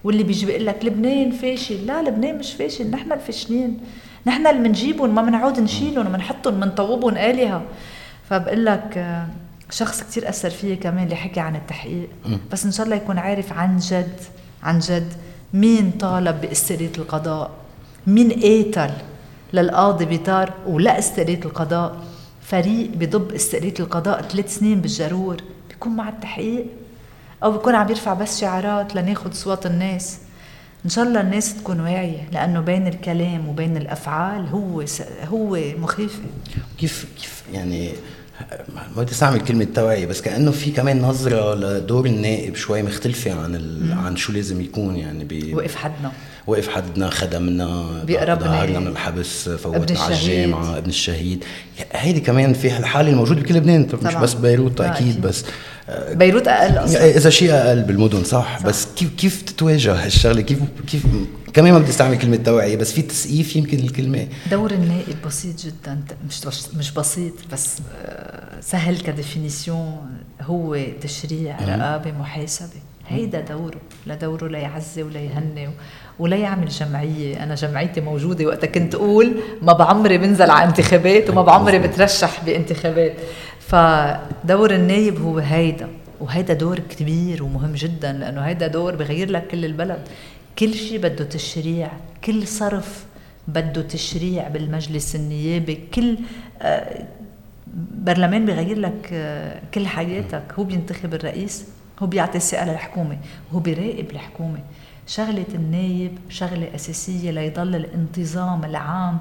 واللي 0.04 0.22
بيجي 0.22 0.46
بيقول 0.46 0.66
لك 0.66 0.84
لبنان 0.84 1.30
فاشل. 1.30 1.86
لا 1.86 2.02
لبنان 2.02 2.38
مش 2.38 2.52
فاشل 2.52 2.90
نحن 2.90 3.12
الفاشلين. 3.12 3.80
نحن 4.26 4.46
اللي 4.46 4.62
بنجيبهم 4.68 5.14
ما 5.14 5.22
بنعود 5.22 5.60
نشيلهم 5.60 6.06
وبنحطهم 6.06 6.60
بنطوبهم 6.60 7.16
آلهة. 7.16 7.62
فبقول 8.30 8.64
لك 8.66 8.98
آه، 8.98 9.26
شخص 9.70 10.02
كتير 10.02 10.28
أثر 10.28 10.50
فيي 10.50 10.76
كمان 10.76 11.04
اللي 11.04 11.16
حكي 11.16 11.40
عن 11.40 11.56
التحقيق. 11.56 12.08
بس 12.52 12.64
إن 12.64 12.72
شاء 12.72 12.86
الله 12.86 12.96
يكون 12.96 13.18
عارف 13.18 13.52
عن 13.52 13.76
جد 13.76 14.20
عن 14.62 14.78
جد 14.78 15.12
مين 15.54 15.90
طالب 15.90 16.40
باستقالة 16.40 16.90
القضاء 16.98 17.50
مين 18.06 18.30
قاتل 18.30 18.94
للقاضي 19.52 20.04
بيطار 20.04 20.52
ولا 20.66 20.98
استقالة 20.98 21.40
القضاء. 21.44 21.96
فريق 22.42 22.90
بضب 22.90 23.32
استقالة 23.32 23.74
القضاء 23.80 24.22
ثلاث 24.22 24.58
سنين 24.58 24.80
بالجرور 24.80 25.36
بيكون 25.68 25.96
مع 25.96 26.08
التحقيق. 26.08 26.66
أو 27.44 27.52
بيكون 27.52 27.74
عم 27.74 27.88
يرفع 27.88 28.14
بس 28.14 28.40
شعارات 28.40 28.94
لناخد 28.94 29.34
صوت 29.34 29.66
الناس. 29.66 30.18
إن 30.84 30.90
شاء 30.90 31.04
الله 31.04 31.20
الناس 31.20 31.56
تكون 31.56 31.80
واعية 31.80 32.28
لأنه 32.32 32.60
بين 32.60 32.86
الكلام 32.86 33.48
وبين 33.48 33.76
الأفعال 33.76 34.46
هو 34.48 34.86
س... 34.86 35.02
هو 35.32 35.58
مخيف 35.78 36.20
كيف 36.78 37.06
كيف 37.20 37.42
يعني 37.52 37.92
ما 38.74 38.82
بدي 39.02 39.12
استعمل 39.12 39.40
كلمة 39.40 39.66
توعية 39.74 40.06
بس 40.06 40.20
كأنه 40.20 40.50
في 40.50 40.70
كمان 40.70 41.00
نظرة 41.02 41.54
لدور 41.54 42.06
النائب 42.06 42.54
شوي 42.56 42.82
مختلفة 42.82 43.44
عن 43.44 43.54
ال... 43.54 43.92
عن 43.92 44.16
شو 44.16 44.32
لازم 44.32 44.60
يكون 44.60 44.96
يعني 44.96 45.24
ب... 45.24 45.54
وقف 45.54 45.76
حدنا. 45.76 46.12
وقف 46.46 46.68
حدنا 46.68 47.10
خدمنا. 47.10 48.04
ظهرنا 48.06 48.78
من 48.78 48.86
الحبس 48.86 49.48
فوتنا 49.48 50.00
على. 50.00 50.14
الجامعة 50.14 50.78
ابن 50.78 50.88
الشهيد 50.88 51.44
هيدي 51.92 52.20
كمان 52.20 52.52
في 52.54 52.76
الحالة 52.76 53.10
الموجودة 53.10 53.40
بكل 53.40 53.54
لبنان 53.54 53.88
مش. 54.02 54.14
بس 54.14 54.34
بيروت 54.34 54.80
آه، 54.80 54.92
أكيد 54.92 55.08
أكيد. 55.08 55.20
بس 55.20 55.44
بيروت 56.10 56.48
أقل 56.48 56.84
أصلا 56.84 57.16
إذا 57.16 57.30
شيء 57.30 57.52
أقل 57.52 57.82
بالمدن 57.82 58.24
صح, 58.24 58.58
صح. 58.58 58.66
بس 58.66 58.86
كيف 58.96 59.08
كيف 59.16 59.42
تتواجه 59.42 60.04
هالشغلة 60.04 60.40
كيف 60.40 60.58
كيف 60.86 61.02
كمان 61.52 61.72
ما 61.72 61.78
بدي 61.78 61.90
استعمل 61.90 62.18
كلمة 62.18 62.36
توعية 62.36 62.76
بس 62.76 62.92
في 62.92 63.02
تسقيف 63.02 63.56
يمكن 63.56 63.78
الكلمة 63.78 64.28
دور 64.50 64.70
النائب 64.70 65.16
بسيط 65.26 65.60
جدا 65.60 66.00
مش 66.28 66.40
مش 66.76 66.92
بسيط 66.92 67.32
بس 67.52 67.76
آه، 68.04 68.60
سهل 68.60 68.96
كديفينيسيون 68.96 69.96
هو 70.42 70.78
تشريع 71.00 71.56
رقابة 71.60 72.12
محاسبة 72.12 72.80
هيدا 73.08 73.40
دوره 73.40 73.80
لا 74.06 74.14
دوره 74.14 74.48
ليعزي 74.48 75.02
ولا 75.02 75.20
يهني 75.20 75.70
ولا 76.18 76.36
يعمل 76.36 76.68
جمعية. 76.68 77.42
أنا 77.42 77.54
جمعيتي 77.54 78.00
موجودة 78.00 78.46
وقتها 78.46 78.66
كنت 78.66 78.94
أقول 78.94 79.34
ما 79.62 79.72
بعمري 79.72 80.18
بنزل 80.18 80.50
على 80.50 80.68
انتخابات 80.68 81.30
وما 81.30 81.42
بعمري 81.42 81.78
بترشح 81.78 82.44
بانتخابات. 82.44 83.12
فدور 83.60 84.74
النايب 84.74 85.20
هو 85.22 85.38
هيدا 85.38 85.88
وهيدا 86.20 86.54
دور 86.54 86.78
كبير 86.78 87.42
ومهم 87.42 87.72
جدا 87.72 88.12
لأنه 88.12 88.40
هيدا 88.40 88.66
دور 88.66 88.94
بغير 88.94 89.30
لك 89.30 89.46
كل 89.46 89.64
البلد. 89.64 90.08
كل 90.58 90.74
شيء 90.74 90.98
بده 90.98 91.24
تشريع 91.24 91.90
كل 92.24 92.46
صرف 92.46 93.04
بده 93.48 93.82
تشريع 93.82 94.48
بالمجلس 94.48 95.16
النيابي 95.16 95.78
كل 95.94 96.18
آه، 96.62 97.04
برلمان 97.94 98.46
بيغير 98.46 98.78
لك 98.78 99.08
آه، 99.12 99.60
كل 99.74 99.86
حياتك 99.86 100.42
هو 100.58 100.64
بينتخب 100.64 101.14
الرئيس 101.14 101.64
هو 102.02 102.06
بيعطي 102.06 102.36
الثقة 102.36 102.64
للحكومة 102.64 103.18
وهو 103.50 103.60
بيراقب 103.60 104.10
الحكومة. 104.10 104.58
شغلة 105.06 105.46
النايب 105.54 106.18
شغلة 106.28 106.74
أساسية 106.74 107.30
ليضل 107.30 107.74
الانتظام 107.74 108.64
العام 108.64 109.18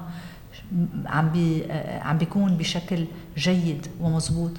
عم 1.06 1.28
بي 1.28 1.72
عم 2.02 2.18
بيكون 2.18 2.56
بشكل 2.56 3.04
جيد 3.36 3.86
ومزبوط 4.00 4.50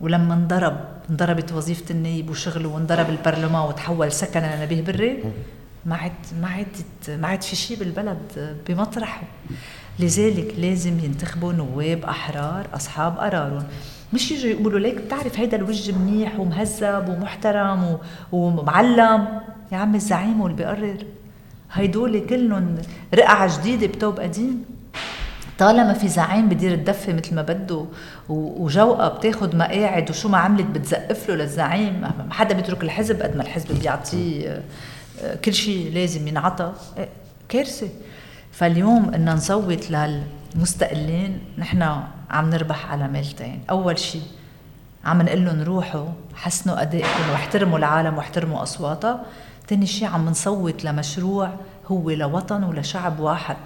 ولما 0.00 0.34
انضرب 0.34 0.80
انضربت 1.10 1.52
وظيفة 1.52 1.84
النايب 1.90 2.30
وشغله 2.30 2.68
وانضرب 2.68 3.10
البرلمان 3.10 3.62
وتحول 3.68 4.12
سكنا 4.12 4.56
لنبيه 4.56 4.82
بري 4.82 5.24
ما 5.86 5.96
عاد 5.96 6.12
ما 6.40 6.48
عاد 6.48 6.66
ما 7.08 7.28
عاد 7.28 7.42
في 7.42 7.56
شيء 7.56 7.78
بالبلد 7.78 8.56
بمطرحه. 8.68 9.22
لذلك 9.98 10.54
لازم 10.58 10.98
ينتخبوا 10.98 11.52
نواب 11.52 12.04
أحرار 12.04 12.66
أصحاب 12.74 13.18
قرارهم. 13.18 13.66
مش 14.16 14.30
يجوا 14.32 14.50
يقولوا 14.50 14.78
ليك 14.80 14.94
بتعرف 14.94 15.38
هيدا 15.38 15.56
الوجه 15.56 15.92
منيح 15.92 16.40
ومهذب 16.40 17.08
ومحترم 17.08 17.98
ومعلم؟ 18.32 19.28
يا 19.72 19.76
عم 19.76 19.94
الزعيم 19.94 20.40
هو 20.40 20.46
اللي 20.46 20.56
بيقرر 20.56 20.96
هيدول 21.72 22.26
كلهم 22.26 22.76
رقعة 23.14 23.58
جديدة 23.58 23.86
بتوب 23.86 24.20
قديم. 24.20 24.64
طالما 25.58 25.92
في 25.92 26.08
زعيم 26.08 26.48
بدير 26.48 26.72
الدفة 26.74 27.12
مثل 27.12 27.34
ما 27.34 27.42
بده 27.42 27.84
وجوقة 28.28 29.08
بتاخد 29.08 29.54
مقاعد 29.54 30.10
وشو 30.10 30.28
ما 30.28 30.38
عملت 30.38 30.66
بتزقف 30.66 31.28
له 31.28 31.34
للزعيم. 31.34 32.00
ما 32.00 32.28
حدا 32.30 32.54
بيترك 32.54 32.82
الحزب 32.82 33.22
قد 33.22 33.36
ما 33.36 33.42
الحزب 33.42 33.80
بيعطيه 33.80 34.62
آه، 35.22 35.34
كل 35.44 35.54
شيء 35.54 35.92
لازم 35.94 36.28
ينعطى. 36.28 36.72
آه، 36.98 37.08
كارثة. 37.48 37.88
فاليوم 38.52 39.14
ان 39.14 39.34
نصوت 39.34 39.90
للمستقلين 40.56 41.38
نحن 41.58 41.82
عم 42.30 42.50
نربح 42.50 42.92
على 42.92 43.08
ميلتين 43.08 43.62
أول 43.70 43.98
شيء 43.98 44.22
عم 45.04 45.22
نقول 45.22 45.44
لهم 45.44 45.62
روحوا 45.62 46.06
حسنوا 46.34 46.82
أدائكم 46.82 47.30
واحترموا 47.32 47.78
العالم 47.78 48.16
واحترموا 48.16 48.62
أصواتها. 48.62 49.22
ثاني 49.68 49.86
شيء 49.86 50.08
عم 50.08 50.28
نصوت 50.28 50.84
لمشروع 50.84 51.50
هو 51.86 52.10
لوطن 52.10 52.64
ولشعب 52.64 53.20
واحد. 53.20 53.56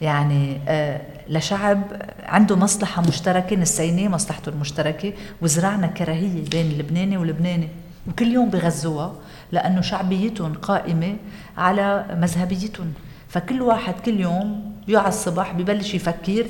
يعني 0.00 0.60
آه 0.68 1.00
لشعب 1.28 1.82
عنده 2.22 2.56
مصلحة 2.56 3.02
مشتركة 3.02 3.56
نسيناه 3.56 4.08
مصلحته 4.08 4.48
المشتركة. 4.48 5.12
وزرعنا 5.42 5.86
كراهية 5.86 6.44
بين 6.50 6.66
اللبناني 6.66 7.16
واللبناني 7.16 7.68
وكل 8.08 8.26
يوم 8.26 8.50
بغزوها 8.50 9.12
لأنه 9.52 9.80
شعبيتهم 9.80 10.54
قائمة 10.54 11.16
على 11.58 12.06
مذهبيتهم. 12.20 12.92
فكل 13.28 13.62
واحد 13.62 13.94
كل 13.94 14.20
يوم 14.20 14.75
بيقعد 14.86 15.06
الصبح 15.06 15.52
ببلش 15.52 15.94
يفكر 15.94 16.46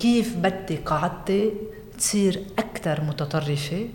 كيف 0.00 0.36
بدي 0.36 0.76
قاعدتي 0.76 1.52
تصير 1.98 2.42
أكثر 2.58 3.04
متطرفة 3.04 3.86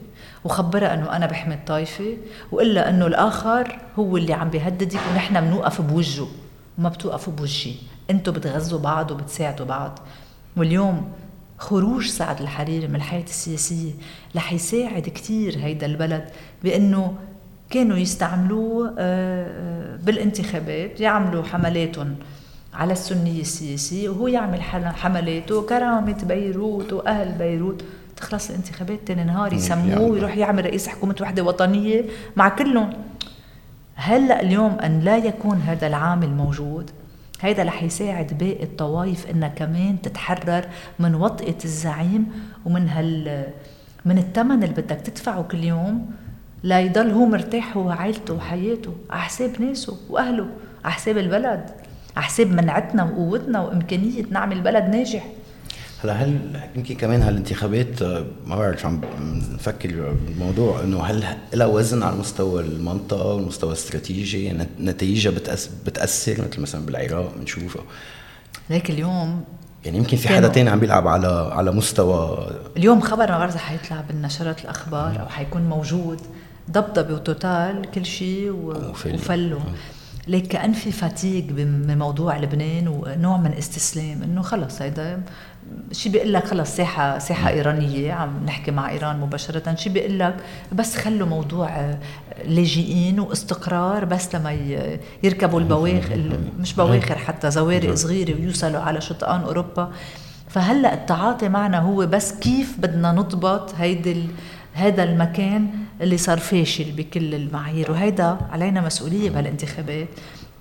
وخبرها 0.43 0.93
إنه 0.93 1.15
أنا 1.15 1.25
بحمي 1.25 1.55
الطائفه 1.55 2.17
وإلا 2.51 2.89
إنه 2.89 3.07
الآخر 3.07 3.79
هو 3.99 4.17
اللي 4.17 4.33
عم 4.33 4.49
بيهددك 4.49 4.99
ونحن 5.11 5.41
بنوقف 5.41 5.81
بوجهه 5.81 6.27
وما 6.77 6.89
بتوقفوا 6.89 7.33
بوجهي. 7.33 7.73
أنتم 8.09 8.31
بتغذوا 8.31 8.79
بعض 8.79 9.11
وبتساعدوا 9.11 9.65
بعض. 9.65 9.99
واليوم 10.57 11.11
خروج 11.57 12.07
سعد 12.07 12.41
الحريري 12.41 12.87
من 12.87 12.95
الحياة 12.95 13.23
السياسية 13.23 13.91
رح 14.35 14.53
يساعد 14.53 15.09
كثير 15.09 15.57
هيدا 15.57 15.85
البلد 15.85 16.29
بأنه 16.63 17.15
كانوا 17.69 17.97
يستعملوه 17.97 18.87
آه، 18.87 18.93
آه، 18.99 19.95
بالانتخابات 19.95 20.99
يعملوا 20.99 21.43
حملاتهم. 21.43 22.15
على 22.75 22.93
السنية 22.93 23.41
السياسية 23.41 24.09
وهو 24.09 24.27
يعمل 24.27 24.61
حملاته 25.01 25.61
كرامة 25.61 26.23
بيروت 26.23 26.93
وأهل 26.93 27.31
بيروت. 27.31 27.83
تخلص 28.15 28.49
الانتخابات 28.49 28.99
تاني 29.05 29.23
نهار 29.23 29.53
يسموه 29.53 30.01
ويروح 30.01 30.37
يعمل 30.37 30.65
رئيس 30.65 30.87
حكومة 30.87 31.15
وحدة 31.21 31.43
وطنية 31.43 32.05
مع 32.35 32.49
كلهم. 32.49 32.93
هلأ 33.95 34.41
اليوم 34.41 34.71
أن 34.71 34.99
لا 34.99 35.17
يكون 35.17 35.57
هذا 35.57 35.87
العامل 35.87 36.29
موجود. 36.29 36.91
هيدا 37.41 37.63
رح 37.63 37.83
يساعد 37.83 38.37
باقي 38.37 38.63
الطوائف 38.63 39.29
إنها 39.29 39.49
كمان 39.49 40.01
تتحرر 40.01 40.65
من 40.99 41.15
وطئة 41.15 41.57
الزعيم 41.65 42.27
ومن 42.65 42.89
هال 42.89 43.45
من 44.05 44.17
الثمن 44.17 44.63
اللي 44.63 44.75
بدك 44.81 45.01
تدفعه 45.01 45.41
كل 45.43 45.63
يوم 45.63 46.11
ليضل 46.63 47.11
هو 47.11 47.25
مرتاح 47.25 47.77
هو 47.77 47.87
وعائلته 47.87 48.33
وحياته 48.33 48.93
على 49.09 49.21
حساب 49.21 49.61
ناسه 49.61 49.97
وأهله 50.09 50.47
على 50.85 50.93
حساب 50.93 51.17
البلد. 51.17 51.69
على 52.15 52.25
حساب 52.25 52.47
منعتنا 52.47 53.03
وقوتنا 53.03 53.61
وإمكانية 53.61 54.25
نعمل 54.31 54.61
بلد 54.61 54.83
ناجح. 54.83 55.25
هلا 56.03 56.13
هل 56.13 56.59
يمكن 56.75 56.95
كمان 56.95 57.21
هالانتخابات 57.21 58.03
ما 58.45 58.55
بعرف 58.55 58.85
عم 58.85 59.01
نفكر 59.53 60.15
بالموضوع 60.25 60.81
إنه 60.83 61.03
هل 61.03 61.23
لها 61.53 61.67
وزن 61.67 62.03
على 62.03 62.15
مستوى 62.15 62.61
المنطقة 62.61 63.33
والمستوى 63.33 63.69
الاستراتيجي؟ 63.69 64.53
نتائجها 64.79 65.31
بتأثر, 65.31 65.69
بتأثر 65.85 66.41
مثل 66.41 66.61
مثلا 66.61 66.85
بالعراق 66.85 67.33
بنشوفها 67.37 67.83
ليك 68.69 68.89
اليوم 68.89 69.43
يعني 69.85 69.97
يمكن 69.97 70.17
في 70.17 70.27
حدا 70.27 70.47
تاني 70.47 70.69
عم 70.69 70.79
بيلعب 70.79 71.07
على 71.07 71.51
على 71.53 71.71
مستوى 71.71 72.47
اليوم 72.77 73.01
خبر 73.01 73.31
ما 73.31 73.37
بعرف 73.37 73.57
حيطلع 73.57 74.01
بالنشرات 74.01 74.61
الأخبار 74.61 75.21
أو 75.21 75.27
حيكون 75.27 75.61
موجود 75.61 76.21
ضبضبه 76.71 77.13
وتوتال 77.13 77.81
كل 77.95 78.05
شيء 78.05 78.51
وفلوا. 78.51 79.59
ليك 80.27 80.47
كأن 80.47 80.73
في 80.73 80.91
فاتيق 80.91 81.45
بموضوع 81.49 82.37
لبنان 82.37 82.87
ونوع 82.87 83.37
من 83.37 83.53
استسلام 83.53 84.23
إنه 84.23 84.41
خلص 84.41 84.81
هيدا 84.81 85.21
شي 85.91 86.09
بيقول 86.09 86.33
لك 86.33 86.45
خلص 86.45 86.75
ساحه 86.75 87.19
ساحة 87.19 87.49
إيرانية 87.49 88.13
عم 88.13 88.45
نحكي 88.45 88.71
مع 88.71 88.89
إيران 88.89 89.19
مباشرة 89.19 89.75
شي 89.75 89.89
بيقول 89.89 90.19
لك 90.19 90.35
بس 90.71 90.97
خلوا 90.97 91.27
موضوع 91.27 91.69
آه، 91.69 91.99
لاجئين 92.45 93.19
واستقرار 93.19 94.05
بس 94.05 94.35
لما 94.35 94.51
يركبوا 95.23 95.59
البواخر 95.59 96.39
مش 96.59 96.73
بواخر 96.73 97.17
حتى 97.17 97.51
زوارق 97.51 97.93
صغيرة 97.93 98.35
ويوصلوا 98.39 98.81
على 98.81 99.01
شطآن 99.01 99.41
أوروبا. 99.41 99.91
فهلأ 100.49 100.93
التعاطي 100.93 101.49
معنا 101.49 101.79
هو 101.79 102.05
بس 102.05 102.31
كيف 102.31 102.75
بدنا 102.79 103.11
نضبط 103.11 103.75
هيدي 103.75 104.27
هذا 104.75 105.03
المكان 105.03 105.69
اللي 106.01 106.17
صار 106.17 106.39
فاشل 106.39 106.91
بكل 106.91 107.35
المعايير 107.35 107.91
وهيدا 107.91 108.37
علينا 108.51 108.81
مسؤولية 108.81 109.29
بهالانتخابات. 109.29 110.07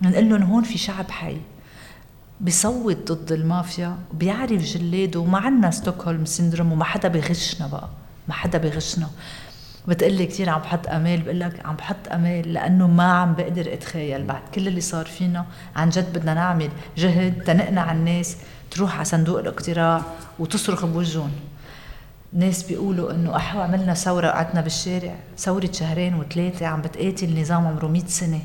نقول 0.02 0.30
لهم 0.30 0.42
هون 0.42 0.62
في 0.62 0.78
شعب 0.78 1.10
حي 1.10 1.36
بيصوت 2.40 3.12
ضد 3.12 3.32
المافيا 3.32 3.96
بيعرف 4.12 4.62
جلاده 4.62 5.20
وما 5.20 5.38
عنا 5.38 5.70
ستوكهولم 5.70 6.24
سيندروم 6.24 6.72
وما 6.72 6.84
حدا 6.84 7.08
بغشنا 7.08 7.66
بقى. 7.66 7.88
ما 8.28 8.34
حدا 8.34 8.58
بغشنا 8.58 9.10
بتقلي 9.88 10.26
كثير 10.26 10.50
عم 10.50 10.60
بحط 10.60 10.88
أمال 10.88 11.22
بقول 11.22 11.40
لك 11.40 11.66
عم 11.66 11.76
بحط 11.76 12.08
أمال 12.12 12.52
لأنه 12.52 12.86
ما 12.86 13.12
عم 13.12 13.34
بقدر 13.34 13.72
أتخيل 13.72 14.24
بعد 14.24 14.42
كل 14.54 14.68
اللي 14.68 14.80
صار 14.80 15.06
فينا. 15.06 15.46
عن 15.76 15.88
جد 15.90 16.18
بدنا 16.18 16.34
نعمل 16.34 16.70
جهد 16.96 17.42
تنقنع 17.42 17.92
الناس 17.92 18.36
تروح 18.70 18.94
على 18.96 19.04
صندوق 19.04 19.38
الاقتراع 19.38 20.02
وتصرخ 20.38 20.84
بوجههم. 20.84 21.30
ناس 22.34 22.62
بيقولوا 22.62 23.10
إنه 23.12 23.36
احو 23.36 23.60
عملنا 23.60 23.94
ثورة 23.94 24.28
قعدنا 24.28 24.60
بالشارع 24.60 25.14
ثورة 25.38 25.70
شهرين 25.72 26.14
وثلاثة 26.14 26.66
عم 26.66 26.82
بتقاتل 26.82 27.40
نظام 27.40 27.66
عمره 27.66 27.86
100 27.86 28.06
سنة 28.06 28.40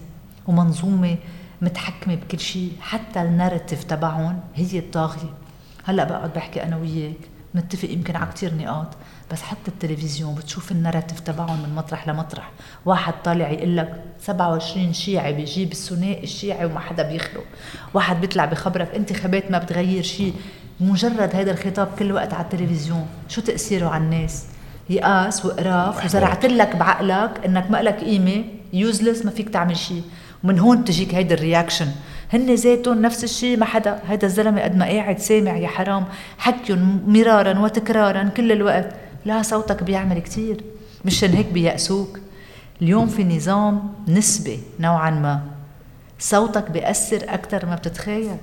ومنظومة 0.47 1.17
متحكمة 1.61 2.15
بكل 2.15 2.39
شيء 2.39 2.71
حتى 2.81 3.21
النارتيف 3.21 3.83
تبعهم 3.83 4.39
هي 4.55 4.79
الطاغية. 4.79 5.33
هلأ 5.85 6.03
بقعد 6.03 6.33
بحكي 6.33 6.63
أنا 6.63 6.77
وياك 6.77 7.17
نتفق 7.55 7.89
يمكن 7.89 8.15
على 8.15 8.31
كثير 8.31 8.55
نقاط 8.55 8.87
بس 9.31 9.41
حتى 9.41 9.67
التلفزيون 9.67 10.35
بتشوف 10.35 10.71
ال 10.71 10.76
narrative 10.76 11.19
تبعهم 11.19 11.63
من 11.63 11.75
مطرح 11.75 12.07
لمطرح. 12.07 12.51
واحد 12.85 13.13
طالع 13.23 13.49
يقول 13.49 13.77
لك 13.77 14.03
27 14.19 14.93
شيعي 14.93 15.33
بيجيب 15.33 15.71
الثنائي 15.71 16.23
الشيعي 16.23 16.65
وما 16.65 16.79
حدا 16.79 17.03
بيخلق. 17.03 17.43
واحد 17.93 18.21
بيطلع 18.21 18.45
بخبرك 18.45 18.95
انتخابات 18.95 19.51
ما 19.51 19.57
بتغير 19.57 20.03
شيء. 20.03 20.33
مجرد 20.79 21.35
هذا 21.35 21.51
الخطاب 21.51 21.87
كل 21.99 22.11
وقت 22.11 22.33
على 22.33 22.43
التلفزيون. 22.43 23.07
شو 23.27 23.41
تأثيره 23.41 23.87
على 23.87 24.03
الناس؟ 24.03 24.45
يأس 24.89 25.45
وقراف 25.45 26.05
وزرعت 26.05 26.45
لك 26.45 26.75
بعقلك 26.75 27.45
إنك 27.45 27.71
ما 27.71 27.81
لك 27.81 27.99
قيمة 28.03 28.43
useless 28.73 29.25
ما 29.25 29.31
فيك 29.31 29.49
تعمل 29.49 29.77
شيء 29.77 30.03
ومن 30.43 30.59
هون 30.59 30.85
تجيك 30.85 31.15
هيدا 31.15 31.35
ال 31.35 31.41
reaction 31.41 31.87
هن 32.33 32.55
ذاتهم 32.55 33.01
نفس 33.01 33.23
الشيء 33.23 33.57
ما 33.57 33.65
حدا 33.65 33.99
هيدا 34.07 34.27
الزلمة 34.27 34.61
قد 34.61 34.75
ما 34.75 34.85
قاعد 34.85 35.19
سامع 35.19 35.57
يا 35.57 35.67
حرام. 35.67 36.05
حكيهم 36.37 37.03
مرارا 37.07 37.59
وتكرارا 37.59 38.23
كل 38.23 38.51
الوقت. 38.51 38.95
لا 39.25 39.41
صوتك 39.41 39.83
بيعمل 39.83 40.19
كثير 40.19 40.63
مشان 41.05 41.29
هيك 41.29 41.47
بيأسوك. 41.47 42.19
اليوم 42.81 43.07
في 43.07 43.23
نظام 43.23 43.93
نسبي 44.07 44.59
نوعا 44.79 45.09
ما. 45.09 45.41
صوتك 46.19 46.71
بيأثر 46.71 47.25
أكثر 47.27 47.65
ما 47.65 47.75
بتتخيل. 47.75 48.37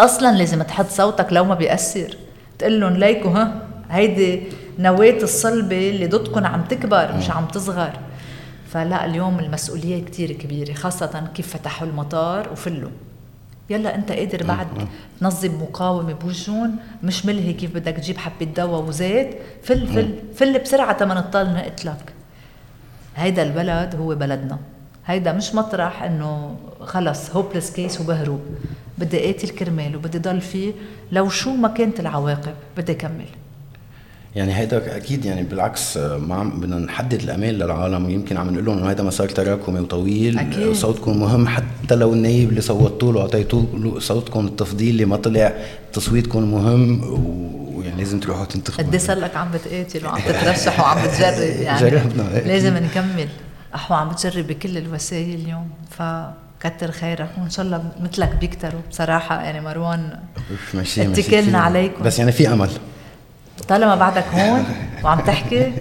أصلا 0.00 0.36
لازم 0.36 0.62
تحط 0.62 0.86
صوتك 0.86 1.32
لو 1.32 1.44
ما 1.44 1.54
بيأثر. 1.54 2.16
تقول 2.58 2.80
لهم 2.80 2.92
ليكو 2.92 3.28
ها 3.28 3.62
هيدي 3.90 4.42
نواة 4.78 5.18
الصلبة 5.22 5.90
اللي 5.90 6.06
ضدكم 6.06 6.46
عم 6.46 6.64
تكبر 6.64 7.12
مش 7.16 7.30
عم 7.30 7.46
تصغر. 7.46 7.98
فلا 8.68 9.04
اليوم 9.04 9.38
المسؤولية 9.38 10.04
كتير 10.04 10.32
كبيرة 10.32 10.72
خاصة 10.72 11.28
كيف 11.34 11.56
فتحوا 11.56 11.88
المطار 11.88 12.52
وفلوا. 12.52 12.90
يلا 13.70 13.94
أنت 13.94 14.12
قادر 14.12 14.46
بعد 14.46 14.66
تنظم 15.20 15.62
مقاومة 15.62 16.12
بوجهن 16.12 16.74
مش 17.02 17.26
ملهي 17.26 17.52
كيف 17.52 17.74
بدك 17.74 17.96
تجيب 17.96 18.18
حبة 18.18 18.46
دواء 18.46 18.82
وزيت. 18.82 19.36
فل 19.62 19.86
فل 19.86 20.14
فل 20.34 20.58
بسرعة 20.58 20.92
تما 20.92 21.14
نضطر 21.14 21.44
نقتلك 21.44 22.12
هيدا 23.16 23.42
البلد 23.42 23.94
هو 23.94 24.14
بلدنا. 24.14 24.58
هيدا 25.06 25.32
مش 25.32 25.54
مطرح 25.54 26.02
إنه 26.02 26.56
خلص 26.80 27.30
hopeless 27.30 27.70
case 27.70 28.00
وبهرب 28.00 28.40
بدي 28.98 29.18
قاتل 29.18 29.48
كرمال 29.48 29.96
وبدي 29.96 30.18
ضل 30.18 30.40
فيه. 30.40 30.72
لو 31.12 31.28
شو 31.28 31.50
ما 31.50 31.68
كانت 31.68 32.00
العواقب 32.00 32.54
بدي 32.76 32.94
كمل. 32.94 33.26
يعني 34.36 34.54
هيدا 34.54 34.96
أكيد 34.96 35.24
يعني 35.24 35.42
بالعكس 35.42 35.96
ما 35.96 36.34
عم 36.34 36.60
بدنا 36.60 36.78
نحدد 36.78 37.22
الامال 37.22 37.54
للعالم. 37.58 38.04
ويمكن 38.04 38.36
عم 38.36 38.50
نقول 38.50 38.64
لهم 38.64 38.78
إنه 38.78 38.90
هيدا 38.90 39.02
مسار 39.02 39.28
تراكمي 39.28 39.80
وطويل. 39.80 40.38
أكيد. 40.38 40.72
صوتكم 40.72 41.20
مهم 41.20 41.48
حتى 41.48 41.94
لو 41.94 42.12
النايب 42.12 42.48
اللي 42.50 42.60
صوتوا 42.60 43.12
له 43.12 43.20
اعطيتوا 43.20 43.62
له 43.74 43.98
صوتكم 44.00 44.46
التفضيلي 44.46 45.04
ما 45.04 45.16
طلع 45.16 45.52
تصويتكم 45.92 46.42
مهم. 46.42 47.00
ويعني 47.74 47.98
لازم 47.98 48.20
تروحوا 48.20 48.44
تنتخبوا. 48.44 48.84
قد 48.90 48.96
صار 48.96 49.18
لك 49.18 49.36
عم 49.36 49.48
بتقاتل 49.50 50.06
وعم 50.06 50.20
تترشح 50.20 50.80
وعم 50.80 50.98
بتجرب 51.06 51.60
يعني 51.60 51.80
جربنا 51.90 52.22
لازم 52.46 52.76
نكمل. 52.76 53.28
احو 53.76 53.94
عم 53.94 54.08
بتجرب 54.08 54.46
بكل 54.46 54.78
الوسائل 54.78 55.34
اليوم 55.34 55.70
ف 55.90 56.02
كتر 56.60 56.90
خيرك 56.90 57.28
وان 57.38 57.50
شاء 57.50 57.66
الله 57.66 57.84
مثلك 58.00 58.36
بيكتروا 58.40 58.80
بصراحة 58.90 59.42
يعني 59.42 59.60
مروان 59.60 60.18
اتكلنا 60.98 61.58
عليكم. 61.58 62.02
بس 62.02 62.18
يعني 62.18 62.32
في 62.32 62.52
أمل. 62.52 62.70
طالما 63.68 63.94
بعدك 63.94 64.24
هون 64.34 64.64
وعم 65.04 65.20
تحكي 65.20 65.72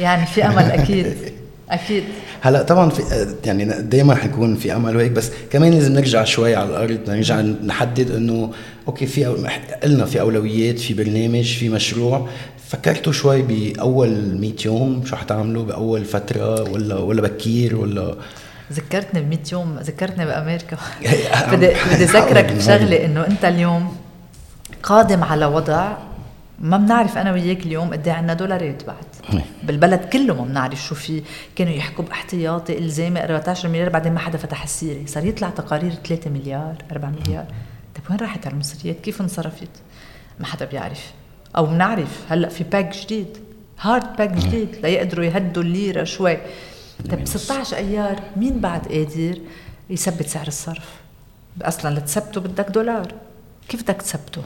يعني 0.00 0.26
في 0.26 0.46
أمل 0.46 0.62
أكيد 0.62 1.16
أكيد. 1.70 2.04
هلأ 2.40 2.62
طبعا 2.62 2.90
في 2.90 3.02
يعني 3.44 3.64
دائما 3.82 4.14
حيكون 4.14 4.56
في 4.56 4.76
أمل 4.76 4.96
وهيك 4.96 5.12
بس 5.12 5.30
كمان 5.52 5.72
لازم 5.72 5.92
نرجع 5.92 6.24
شوي 6.24 6.56
على 6.56 6.68
الأرض 6.68 7.10
نرجع 7.10 7.40
نحدد 7.40 8.10
إنه 8.10 8.52
أوكي 8.88 9.06
في 9.06 9.24
قلنا 9.82 10.04
في 10.04 10.20
أولويات 10.20 10.78
في 10.78 10.94
برنامج 10.94 11.56
في 11.58 11.68
مشروع. 11.68 12.28
فكرتوا 12.68 13.12
شوي 13.12 13.42
بأول 13.42 14.40
100 14.40 14.52
يوم 14.64 15.04
شو 15.04 15.16
حتعملوا 15.16 15.64
بأول 15.64 16.04
فترة 16.04 16.70
ولا 16.70 16.96
ولا 16.96 17.22
بكير 17.22 17.76
ولا 17.76 18.14
ذكرتني 18.72 19.20
ب 19.20 19.28
100 19.28 19.38
يوم 19.52 19.78
ذكرتني 19.78 20.24
بأمريكا. 20.24 20.76
بدي 21.52 21.66
بدي 21.66 22.04
اذكرك 22.08 22.52
بشغلة 22.52 23.04
إنه 23.04 23.26
أنت 23.26 23.44
اليوم 23.44 23.96
قادم 24.82 25.24
على 25.24 25.46
وضع 25.46 25.96
ما 26.60 26.76
بنعرف 26.76 27.18
أنا 27.18 27.32
وياك 27.32 27.66
اليوم 27.66 27.92
قد 27.92 28.08
إيه 28.08 28.14
عندنا 28.14 28.34
دولارات 28.34 28.82
بعد. 28.86 29.42
بالبلد 29.62 30.00
كله 30.04 30.34
ما 30.34 30.44
بنعرف 30.44 30.82
شو 30.84 30.94
في. 30.94 31.22
كانوا 31.56 31.72
يحكوا 31.72 32.04
باحتياطي 32.04 32.78
إلزامي 32.78 33.24
14 33.24 33.68
مليار 33.68 33.88
بعدين 33.88 34.12
ما 34.12 34.20
حدا 34.20 34.38
فتح 34.38 34.62
السيرة. 34.62 35.06
صار 35.06 35.24
يطلع 35.24 35.50
تقارير 35.50 35.92
3 36.08 36.30
مليار 36.30 36.74
4 36.92 37.10
مليار. 37.10 37.44
طيب 37.94 38.04
وين 38.10 38.18
راحت 38.18 38.46
هالمصريات؟ 38.46 39.00
كيف 39.00 39.20
انصرفت؟ 39.20 39.70
ما 40.40 40.46
حدا 40.46 40.64
بيعرف. 40.64 41.12
أو 41.56 41.66
بنعرف 41.66 42.24
هلأ 42.28 42.48
في 42.48 42.64
باك 42.64 42.96
جديد 42.96 43.38
هارد 43.80 44.16
باك 44.16 44.30
جديد 44.30 44.76
ليقدروا 44.82 45.24
يهدوا 45.24 45.62
الليرة 45.62 46.04
شوي. 46.04 46.38
طيب 47.10 47.26
16 47.26 47.76
أيار 47.76 48.20
مين 48.36 48.60
بعد 48.60 48.88
قادر 48.88 49.38
يثبت 49.90 50.26
سعر 50.26 50.46
الصرف؟ 50.46 50.88
أصلا 51.62 51.98
لتثبته 51.98 52.40
بدك 52.40 52.68
دولار. 52.70 53.14
كيف 53.68 53.82
بدك 53.82 54.02
تثبته 54.02 54.42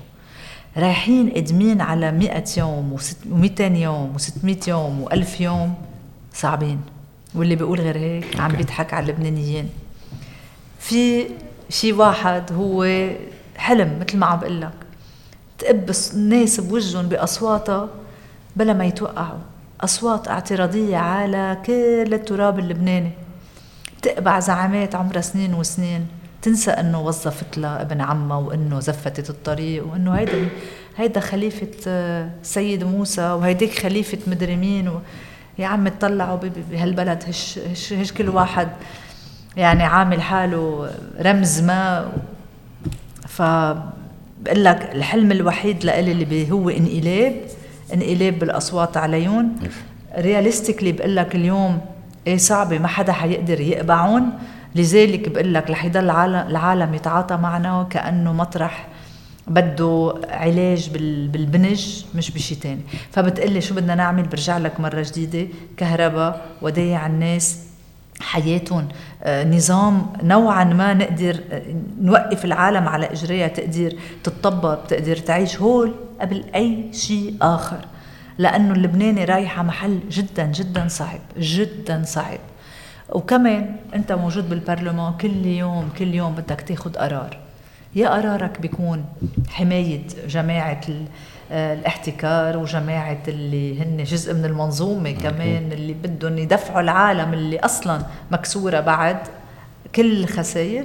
رايحين 0.77 1.31
قدمين 1.31 1.81
على 1.81 2.13
100 2.13 2.45
يوم 2.57 2.97
و200 2.99 3.61
يوم 3.61 4.19
و600 4.19 4.69
يوم 4.69 5.09
و1000 5.09 5.41
يوم؟ 5.41 5.75
صعبين. 6.35 6.81
واللي 7.35 7.57
بيقول 7.57 7.81
غير 7.81 7.99
هيك 7.99 8.41
عم 8.41 8.53
بيضحك 8.53 8.95
على 8.95 9.05
اللبنانيين. 9.13 9.69
في 10.79 11.27
شي 11.69 11.93
واحد 11.93 12.53
هو 12.53 13.09
حلم 13.57 13.99
مثل 14.01 14.19
ما 14.19 14.27
عم 14.27 14.41
بقول 14.41 14.61
لك 14.61 14.73
تقب 15.63 15.91
الناس 16.15 16.61
بوجهن 16.61 17.09
بأصواتها 17.09 17.89
بلا 18.57 18.73
ما 18.73 18.85
يتوقعوا. 18.85 19.39
أصوات 19.81 20.29
اعتراضية 20.29 20.97
على 20.97 21.59
كل 21.67 22.15
التراب 22.15 22.59
اللبناني. 22.59 23.11
تقبع 24.03 24.41
زعامات 24.41 24.95
عمرها 24.95 25.21
سنين 25.21 25.55
وسنين. 25.55 26.07
تنسى 26.43 26.71
إنه 26.71 27.01
وظفت 27.01 27.59
لها 27.59 27.83
ابن 27.83 28.01
عمها 28.01 28.37
وإنه 28.37 28.81
زفتت 28.81 29.31
الطريق 29.31 29.87
وإنه 29.87 30.13
هيدا 30.13 30.49
هيدا 30.97 31.21
خليفة 31.21 31.69
آه، 31.87 32.31
سيد 32.43 32.85
موسى 32.85 33.23
وهيديك 33.23 33.79
خليفة 33.79 34.19
مدري 34.27 34.57
مين 34.57 34.89
و 34.89 35.01
يا 35.59 35.67
عم 35.67 35.87
اطلعوا 35.87 36.39
بهالبلد. 36.71 37.25
هش, 37.29 37.59
هش, 37.59 37.93
هش 37.93 38.13
كل 38.13 38.29
واحد 38.29 38.69
يعني 39.57 39.85
عامل 39.85 40.23
حاله 40.23 40.91
رمز 41.21 41.61
ما. 41.61 42.13
ف 43.29 43.43
بقول 44.43 44.65
لك 44.65 44.91
الحلم 44.95 45.33
الوحيد 45.33 45.85
لإلي 45.85 46.13
اللي 46.13 46.51
هو 46.51 46.71
انقلاب 46.71 47.35
انقلاب 47.95 48.39
بالأصوات 48.39 48.97
عليهم 48.97 49.55
رياليستيكلي 50.19 50.93
بقول 50.93 51.17
لك 51.17 51.35
اليوم 51.35 51.81
إيه 52.27 52.37
صعبة 52.37 52.79
ما 52.79 52.89
حدا 52.89 53.13
حيقدر 53.13 53.61
يقبعون. 53.61 54.23
لذلك 54.75 55.29
بقول 55.29 55.55
لك 55.55 55.71
رح 55.71 55.85
يضل 55.85 56.11
العالم 56.11 56.95
يتعاطى 56.95 57.37
معنا 57.37 57.87
كانه 57.91 58.33
مطرح 58.33 58.89
بده 59.47 60.15
علاج 60.29 60.91
بالبنج 61.33 62.05
مش 62.15 62.31
بشي 62.31 62.55
تاني. 62.55 62.81
فبتقلي 63.13 63.61
شو 63.61 63.75
بدنا 63.75 63.95
نعمل؟ 63.95 64.23
برجع 64.23 64.59
لك 64.59 64.81
مرة 64.81 65.07
جديدة 65.09 65.49
كهرباء 65.77 66.47
ودايع 66.63 67.07
الناس 67.07 67.59
حياتهم. 68.23 68.89
آه، 69.23 69.45
نظام 69.45 70.07
نوعا 70.23 70.65
ما 70.65 70.95
نقدر 70.95 71.41
آه، 71.53 71.63
نوقف 72.01 72.45
العالم 72.45 72.89
على 72.89 73.07
إجريها 73.07 73.49
تقدر 73.49 73.93
تتطبق 74.25 74.87
تقدر 74.89 75.17
تعيش 75.17 75.61
هول 75.61 75.95
قبل 76.21 76.45
أي 76.55 76.93
شيء 76.93 77.37
آخر. 77.43 77.79
لأنه 78.39 78.73
اللبناني 78.73 79.25
رايح 79.25 79.59
على 79.59 79.69
محل 79.69 80.01
جدا 80.11 80.47
جدا 80.47 80.89
صعب 80.89 81.21
جدا 81.39 82.03
صعب. 82.07 82.39
وكمان 83.11 83.77
أنت 83.95 84.13
موجود 84.13 84.51
بالبرلمان 84.51 85.13
كل 85.13 85.47
يوم 85.47 85.89
كل 85.99 86.15
يوم 86.15 86.33
بدك 86.33 86.61
تاخذ 86.61 86.93
قرار. 86.93 87.39
يا 87.95 88.09
قرارك 88.09 88.61
بيكون 88.61 89.05
حماية 89.51 90.03
جماعة 90.29 90.81
الاحتكار 91.53 92.57
وجماعة 92.57 93.23
اللي 93.29 93.83
هن 93.83 94.05
جزء 94.05 94.35
من 94.35 94.45
المنظومة 94.45 95.11
كمان 95.11 95.73
اللي 95.73 95.93
بدهم 95.93 96.39
يدفعوا 96.39 96.81
العالم 96.81 97.35
اللي 97.35 97.59
أصلا 97.59 98.03
مكسورة 98.31 98.81
بعد 98.81 99.19
كل 99.95 100.23
الخسائر 100.23 100.85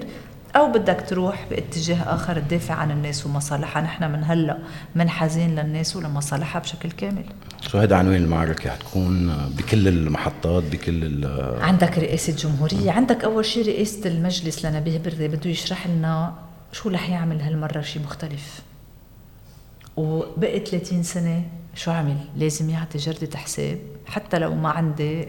أو 0.56 0.72
بدك 0.72 1.04
تروح 1.08 1.46
باتجاه 1.50 2.16
آخر 2.16 2.40
تدافع 2.40 2.74
عن 2.74 2.92
الناس 2.92 3.26
ومصالحها. 3.26 3.82
نحن 3.82 4.12
من 4.12 4.24
هلأ 4.24 4.58
منحازين 4.96 5.56
للناس 5.56 5.96
ولمصالحها 5.96 6.60
بشكل 6.60 6.92
كامل. 6.92 7.26
شو 7.62 7.78
هذا 7.78 7.96
عنوان 7.96 8.16
المعركة؟ 8.16 8.70
حتكون 8.70 9.36
بكل 9.58 9.88
المحطات 9.88 10.64
بكل 10.64 11.28
عندك 11.62 11.98
رئاسة 11.98 12.36
جمهورية 12.36 12.92
عندك 12.92 13.24
أول 13.24 13.46
شيء 13.46 13.66
رئاسة 13.66 14.10
المجلس 14.10 14.66
لنبيه 14.66 14.98
بري 14.98 15.28
بده 15.28 15.50
يشرح 15.50 15.88
لنا 15.88 16.34
شو 16.72 16.90
رح 16.90 17.10
يعمل 17.10 17.42
هالمرة 17.42 17.82
شيء 17.82 18.02
مختلف. 18.02 18.62
وبقي 19.98 20.60
30 20.60 21.04
سنة 21.04 21.44
شو 21.76 21.92
عمل 21.92 22.18
لازم 22.36 22.70
يعطي 22.70 22.98
جردة 22.98 23.38
حساب 23.38 23.80
حتى 24.06 24.40
لو 24.40 24.56
ما 24.56 24.70
عندي 24.70 25.28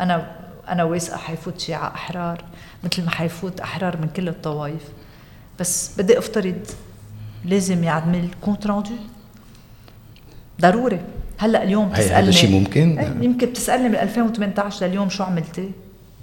أنا 0.00 0.40
أنا 0.68 0.84
واثقة 0.84 1.16
حيفوت 1.16 1.60
شيعة 1.60 1.88
أحرار 1.94 2.44
مثل 2.84 3.04
ما 3.04 3.10
حيفوت 3.10 3.60
أحرار 3.60 3.96
من 3.96 4.08
كل 4.08 4.28
الطوائف. 4.28 4.82
بس 5.60 5.92
بدي 5.98 6.18
أفترض 6.18 6.66
لازم 7.44 7.84
يعمل 7.84 8.28
compte 8.40 8.66
rendu 8.66 8.90
ضروري. 10.60 11.00
هلأ 11.38 11.62
اليوم 11.62 11.88
بتسألني. 11.88 12.22
هذا 12.22 12.30
شيء 12.30 12.50
ممكن؟ 12.50 12.98
إيه، 12.98 13.14
يمكن 13.20 13.46
بتسألني 13.46 13.88
من 13.88 13.94
2018 13.94 14.86
لليوم 14.86 15.08
شو 15.08 15.24
عملتي؟ 15.24 15.70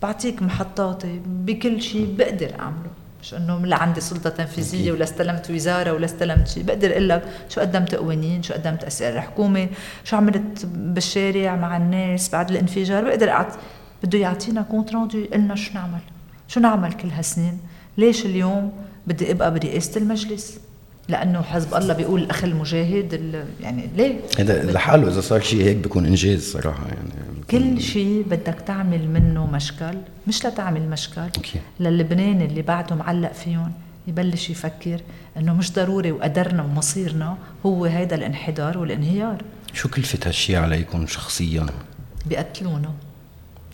بعطيك 0.02 0.42
محطاتي 0.42 1.22
بكل 1.26 1.82
شيء 1.82 2.16
بقدر 2.18 2.60
أعمله. 2.60 2.92
مش 3.22 3.34
إنه 3.34 3.66
لا 3.66 3.76
عندي 3.76 4.02
سلطة 4.02 4.30
تنفيذية 4.30 4.92
ولا 4.92 5.04
استلمت 5.04 5.52
وزارة 5.52 5.94
ولا 5.94 6.06
استلمت 6.06 6.48
شيء. 6.48 6.64
بقدر 6.64 6.92
أقول 6.92 7.10
لك 7.10 7.24
شو 7.50 7.62
قدمت 7.62 7.96
قوانين 7.96 8.44
شو 8.44 8.54
قدمت 8.54 8.84
أسئلة 8.84 9.22
حكومه 9.22 9.70
شو 10.04 10.18
عملت 10.18 10.66
بالشارع 10.66 11.56
مع 11.56 11.78
الناس 11.78 12.30
بعد 12.30 12.50
الانفجار. 12.50 13.04
بقدر 13.04 13.30
أعطي 13.30 13.58
بده 14.04 14.20
يعطينا 14.20 14.62
compte 14.62 14.94
rendu 14.94 15.26
قلنا 15.34 15.56
شو 15.56 15.74
نعمل؟ 15.74 16.00
شو 16.48 16.60
نعمل 16.60 16.94
كل 16.94 17.10
هالسنين؟ 17.10 17.60
ليش 17.98 18.26
اليوم 18.26 18.72
بدي 19.08 19.32
أبقى 19.32 19.54
برئاسة 19.54 20.02
المجلس؟ 20.02 20.60
لأنه 21.10 21.42
حزب 21.42 21.76
الله 21.76 21.94
بيقول 21.94 22.24
الاخ 22.24 22.44
المجاهد 22.44 23.46
يعني 23.62 23.90
ليه؟ 23.96 24.20
هذا 24.40 24.72
لحاله 24.72 25.08
إذا 25.08 25.22
صار 25.22 25.42
شيء 25.42 25.64
هيك 25.64 25.78
بيكون 25.78 26.06
إنجاز 26.06 26.52
صراحة 26.52 26.88
يعني 26.88 27.10
كل 27.52 27.82
شيء 27.82 28.26
بدك 28.30 28.62
تعمل 28.68 29.10
منه 29.10 29.46
مشكل 29.46 29.98
مش 30.28 30.46
لتعمل 30.46 30.90
مشكل 30.90 31.22
أوكي. 31.22 31.60
للبنان 31.80 32.42
اللي 32.42 32.62
بعده 32.62 32.96
معلق 32.96 33.32
فيهم 33.34 33.72
يبلش 34.08 34.50
يفكر 34.50 35.02
إنه 35.38 35.54
مش 35.54 35.74
ضروري 35.74 36.12
وقدرنا 36.12 36.64
ومصيرنا 36.64 37.38
هو 37.66 37.86
هيدا 37.86 38.16
الانحدار 38.16 38.78
والانهيار 38.78 39.42
شو 39.74 39.90
كلفة 39.90 40.20
هالشيء 40.26 40.56
عليكم 40.56 41.08
شخصيا؟ 41.08 41.66
بيقتلونا 42.26 42.94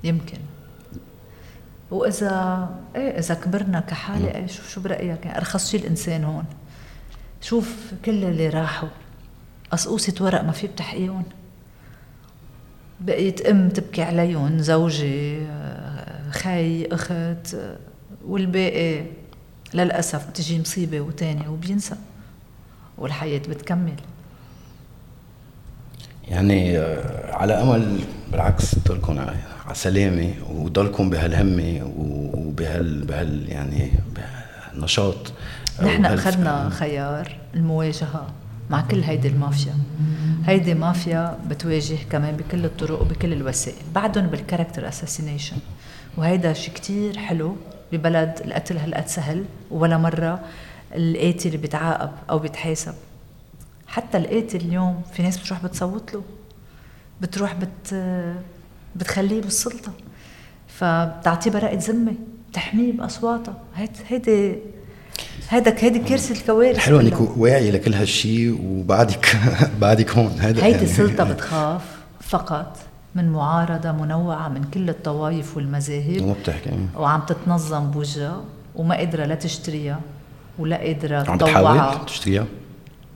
يمكن 0.04 0.38
وإذا 1.92 2.70
إيه 2.96 3.20
إذا 3.20 3.34
كبرنا 3.34 3.80
كحالة 3.80 4.36
إيه 4.36 4.48
شو 4.48 4.64
شو 4.64 4.82
برأيك 4.82 5.26
يعني 5.26 5.38
أرخص 5.38 5.72
شيء 5.72 5.80
الإنسان 5.80 6.24
هون 6.24 6.46
شوف 7.44 7.94
كل 8.06 8.24
اللي 8.24 8.50
راحوا. 8.50 8.90
قصقوسة 9.72 10.14
ورق 10.22 10.44
ما 10.44 10.52
في 10.52 10.68
بتحقيهم. 10.68 11.24
بقيت 13.02 13.42
أم 13.42 13.70
تبكي 13.70 14.02
عليهم 14.02 14.60
زوجي 14.60 15.48
خي 16.32 16.86
أخت 16.86 17.56
والباقي 18.26 19.06
للأسف 19.74 20.30
بتجي 20.30 20.60
مصيبة 20.60 21.02
وتانية 21.02 21.48
وبينسى 21.48 21.96
والحياة 22.98 23.40
بتكمل. 23.50 23.96
يعني 26.28 26.78
آه، 26.80 27.36
على 27.36 27.54
أمل 27.54 28.00
بالعكس 28.32 28.72
تضلكم 28.72 29.20
على 29.20 29.76
سلامة 29.76 30.34
وضلكم 30.50 31.10
بهالهمة 31.10 31.94
وبهال 32.34 33.06
بهال 33.06 33.50
يعني 33.50 33.92
بهالنشاط. 34.16 35.34
نحن 35.82 36.06
أخذنا 36.06 36.70
خيار 36.70 37.38
المواجهة 37.56 38.28
مع 38.70 38.82
كل 38.82 39.02
هيدي 39.02 39.28
المافيا. 39.28 39.74
هيدي 40.46 40.74
مافيا 40.74 41.38
بتواجه 41.50 41.98
كمان 42.10 42.38
بكل 42.38 42.66
الطرق 42.66 43.02
وبكل 43.02 43.34
الوسائل 43.34 43.78
بعدهم 43.96 44.28
بال 44.28 44.39
character 44.39 44.88
assassination 44.88 45.58
وهيدا 46.18 46.54
شيء 46.54 46.74
كتير 46.74 47.18
حلو 47.18 47.56
ببلد 47.92 48.42
القتل 48.46 48.78
هالقد 48.78 49.08
سهل 49.08 49.46
ولا 49.72 49.98
مرة 49.98 50.40
القاتل 50.96 51.58
بيتعاقب 51.58 52.12
أو 52.30 52.40
بيتحاسب 52.40 52.94
حتى 53.88 54.18
القاتل 54.18 54.58
اليوم 54.58 55.02
في 55.14 55.24
ناس 55.24 55.38
بتروح 55.38 55.64
بتصوت 55.64 56.14
له 56.14 56.24
بتروح 57.22 57.54
بت 57.54 57.96
بتخليه 58.96 59.42
بالسلطة. 59.42 59.92
فبتعطيه 60.68 61.52
براءة 61.52 61.76
ذمة 61.76 62.14
تحميه 62.54 62.94
بأصواتها. 62.94 63.58
هيدي 64.08 64.56
هيدا 65.54 65.76
هيدي 65.80 66.00
كارثة 66.00 66.36
الكوارث 66.36 66.78
حلو 66.78 67.00
إنك 67.00 67.38
واعي 67.38 67.72
لكل 67.72 67.94
هالشيء 67.94 68.62
وبعدك 68.66 69.38
بعدك 69.82 70.12
هون. 70.12 70.32
هيدي 70.40 70.60
يعني. 70.60 70.84
السلطة 70.84 71.24
بتخاف 71.34 71.82
فقط 72.20 72.78
من 73.16 73.30
معارضة 73.30 73.92
منوعة 73.92 74.48
من 74.48 74.64
كل 74.64 74.90
الطوائف 74.90 75.58
والمذاهب. 75.58 76.22
وما 76.22 76.34
بتحكي. 76.34 76.70
وعم 76.98 77.22
تتنظم 77.22 77.92
بوجهها 77.92 78.42
وما 78.76 78.96
قادرة 78.96 79.26
لا 79.26 79.36
تشتريها 79.36 80.00
ولا 80.60 80.78
قادرة 80.78 81.30
عم 81.32 81.38
تحاول 81.38 82.06
تشتريها؟ 82.06 82.46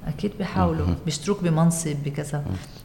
أكيد 0.07 0.31
بيحاولوا. 0.37 0.87
بيشتروك 1.05 1.43
بمنصب 1.43 1.95
بكذا. 2.05 2.43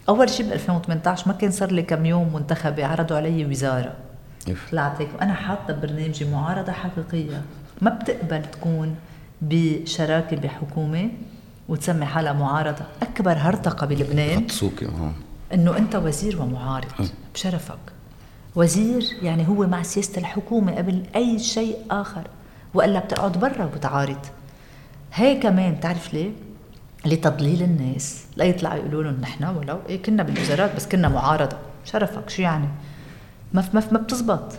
أول 0.08 0.30
شيء 0.30 0.46
ب 0.46 0.52
2018 0.52 1.28
ما 1.28 1.32
كان 1.34 1.50
صار 1.50 1.72
لي 1.72 1.82
كم 1.82 2.06
يوم 2.06 2.34
منتخبة 2.34 2.86
عرضوا 2.86 3.16
علي 3.16 3.44
وزارة. 3.44 3.92
طلعت 4.70 5.00
هيك 5.00 5.08
وأنا 5.18 5.34
حاطة 5.34 5.72
ببرنامجي 5.74 6.24
معارضة 6.24 6.72
حقيقية. 6.72 7.42
ما 7.80 7.90
بتقبل 7.90 8.42
تكون 8.52 8.94
بشراكة 9.42 10.36
بحكومة 10.36 11.10
وتسمي 11.68 12.04
حالها 12.06 12.32
معارضة. 12.32 12.84
أكبر 13.02 13.32
هرطقة 13.32 13.86
بلبنان. 13.86 14.46
إنه 15.54 15.76
أنت 15.76 15.96
وزير 15.96 16.42
ومعارض. 16.42 16.88
بشرفك. 17.34 17.78
وزير 18.56 19.04
يعني 19.22 19.48
هو 19.48 19.66
مع 19.66 19.82
سياسة 19.82 20.18
الحكومة 20.18 20.76
قبل 20.76 21.02
أي 21.16 21.38
شيء 21.38 21.76
آخر. 21.90 22.22
وإلا 22.74 22.98
بتقعد 22.98 23.32
برا 23.38 23.64
وبتعارض. 23.64 24.18
هي 25.14 25.40
كمان 25.40 25.74
بتعرف 25.74 26.14
ليه؟ 26.14 26.30
لتضليل 27.06 27.62
الناس. 27.62 28.24
لا 28.36 28.44
يطلعوا 28.44 28.76
يقولوا 28.76 29.02
لهم 29.02 29.20
نحن 29.20 29.44
ولو. 29.44 29.78
إيه 29.88 30.02
كنا 30.02 30.22
بالوزارات 30.22 30.76
بس 30.76 30.86
كنا 30.86 31.08
معارضة. 31.08 31.56
شرفك 31.84 32.30
شو 32.30 32.42
يعني؟ 32.42 32.68
ما 33.52 33.64
ما 33.74 33.82
ما 33.92 33.98
بتزبط. 33.98 34.52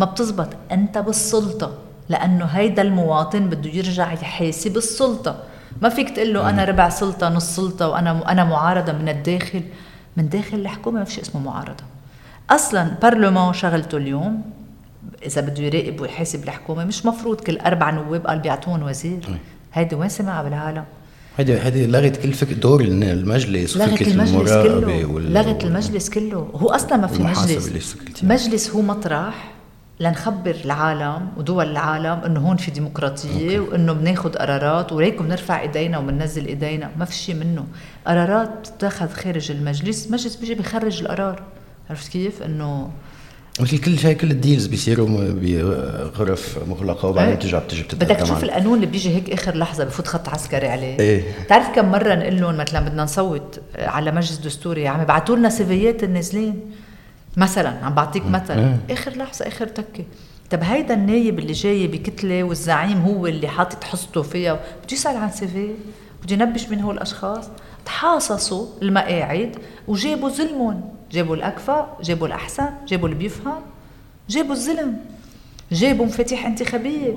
ما 0.00 0.06
بتزبط. 0.06 0.48
أنت 0.72 0.98
بالسلطة. 0.98 1.78
لأنه 2.08 2.44
هيدا 2.44 2.82
المواطن 2.82 3.48
بده 3.48 3.70
يرجع 3.70 4.12
يحاسب 4.12 4.76
السلطة. 4.76 5.42
ما 5.82 5.88
فيك 5.88 6.10
تقول 6.10 6.34
له 6.34 6.50
أنا 6.50 6.64
ربع 6.64 6.88
سلطة 6.88 7.28
نص 7.28 7.56
سلطة 7.56 7.88
وأنا 7.88 8.32
أنا 8.32 8.44
معارضة 8.44 8.92
من 8.92 9.08
الداخل. 9.08 9.62
من 10.16 10.28
داخل 10.28 10.56
الحكومة 10.56 10.98
ما 10.98 11.04
في 11.04 11.12
شيء 11.12 11.22
اسمه 11.22 11.40
معارضة. 11.40 11.84
أصلا 12.50 12.94
برلمان 13.02 13.52
شغلته 13.52 13.96
اليوم 13.98 14.42
إذا 15.26 15.40
بده 15.40 15.62
يراقب 15.62 16.00
ويحاسب 16.00 16.44
الحكومة 16.44 16.84
مش 16.84 17.06
مفروض 17.06 17.40
كل 17.40 17.58
أربع 17.58 17.90
نواب 17.90 18.26
قال 18.26 18.38
بيعطون 18.38 18.82
وزير. 18.82 19.38
هيدي 19.72 19.94
وين 19.94 20.08
سمعها 20.08 20.42
بالعالم؟ 20.42 20.84
هيدي 21.38 21.60
هيدي 21.60 21.86
لغت 21.86 22.16
كل 22.16 22.32
فكر 22.32 22.52
دور 22.52 22.80
المجلس 22.80 23.76
لغت 23.76 24.02
المجلس 24.02 24.52
كله. 24.52 25.04
وال... 25.04 25.32
لغت 25.32 25.64
المجلس 25.64 26.10
كله. 26.10 26.50
هو 26.54 26.68
أصلا 26.68 26.96
ما 26.96 27.06
في 27.06 27.22
مجلس. 27.22 27.96
مجلس 28.22 28.70
هو 28.70 28.82
مطرح. 28.82 29.55
لنخبر 30.00 30.56
العالم 30.64 31.28
ودول 31.36 31.70
العالم 31.70 32.20
إنه 32.26 32.40
هون 32.40 32.56
في 32.56 32.70
ديمقراطية 32.70 33.58
أوكي. 33.58 33.58
وإنه 33.58 33.92
بناخذ 33.92 34.32
قرارات 34.32 34.92
وهيك 34.92 35.22
بنرفع 35.22 35.60
إيدينا 35.60 35.98
وبننزل 35.98 36.46
إيدينا. 36.46 36.90
ما 36.98 37.04
في 37.04 37.14
شيء 37.14 37.34
منه. 37.34 37.64
قرارات 38.06 38.50
بتتاخذ 38.58 39.08
خارج 39.08 39.50
المجلس 39.50 40.06
المجلس 40.06 40.36
بيجي 40.36 40.54
بيخرج 40.54 41.02
القرار. 41.02 41.42
عرفت 41.90 42.12
كيف؟ 42.12 42.42
إنه 42.42 42.90
مثل 43.60 43.78
كل 43.78 43.98
شيء 43.98 44.16
كل 44.16 44.30
ال 44.30 44.36
deals 44.36 44.66
بيصيروا 44.66 45.08
بغرف 45.08 46.58
مغلقة 46.68 47.08
وبعدين 47.08 47.30
إيه. 47.30 47.36
بترجع 47.38 47.58
بتجي 47.58 47.82
بدك 47.82 48.16
تشوف 48.16 48.44
القانون 48.44 48.74
اللي 48.74 48.86
بيجي 48.86 49.16
هيك 49.16 49.30
آخر 49.30 49.56
لحظة 49.56 49.84
بفوت 49.84 50.06
خط 50.06 50.28
عسكري 50.28 50.68
عليه. 50.68 50.98
إيه. 50.98 51.22
بتعرف 51.44 51.68
كم 51.68 51.90
مرة 51.90 52.14
نقول 52.14 52.40
لهم 52.40 52.56
مثلا 52.56 52.88
بدنا 52.88 53.02
نصوت 53.02 53.60
على 53.78 54.12
مجلس 54.12 54.36
دستوري 54.36 54.88
عم 54.88 55.02
يبعثوا 55.02 55.36
لنا 55.36 55.48
سيفيات 55.48 56.04
النازلين. 56.04 56.60
مثلا 57.36 57.84
عم 57.84 57.94
بعطيك 57.94 58.26
مثل 58.26 58.58
إيه. 58.58 58.78
آخر 58.90 59.10
لحظة 59.16 59.46
آخر 59.48 59.66
تكة. 59.66 60.04
طب 60.50 60.62
هيدا 60.62 60.94
النايب 60.94 61.38
اللي 61.38 61.52
جاي 61.52 61.86
بكتلة 61.86 62.42
والزعيم 62.42 63.02
هو 63.02 63.26
اللي 63.26 63.48
حاطط 63.48 63.84
حصته 63.84 64.22
فيها. 64.22 64.52
بده 64.54 64.92
يسال 64.92 65.16
عن 65.16 65.30
سيفي 65.30 65.70
بده 66.22 66.34
ينبش 66.34 66.68
من 66.68 66.80
هو 66.80 66.90
الأشخاص. 66.90 67.44
تحاصصوا 67.84 68.66
المقاعد 68.82 69.56
وجابوا 69.88 70.28
ظلمهم. 70.28 70.80
جابوا 71.12 71.36
الأكفأ 71.36 71.96
جابوا 72.02 72.26
الأحسن 72.26 72.68
جابوا 72.86 73.08
اللي 73.08 73.18
بيفهم. 73.18 73.60
جابوا 74.28 74.52
الزلم 74.52 74.96
جابوا 75.72 76.06
مفاتيح 76.06 76.46
انتخابية. 76.46 77.14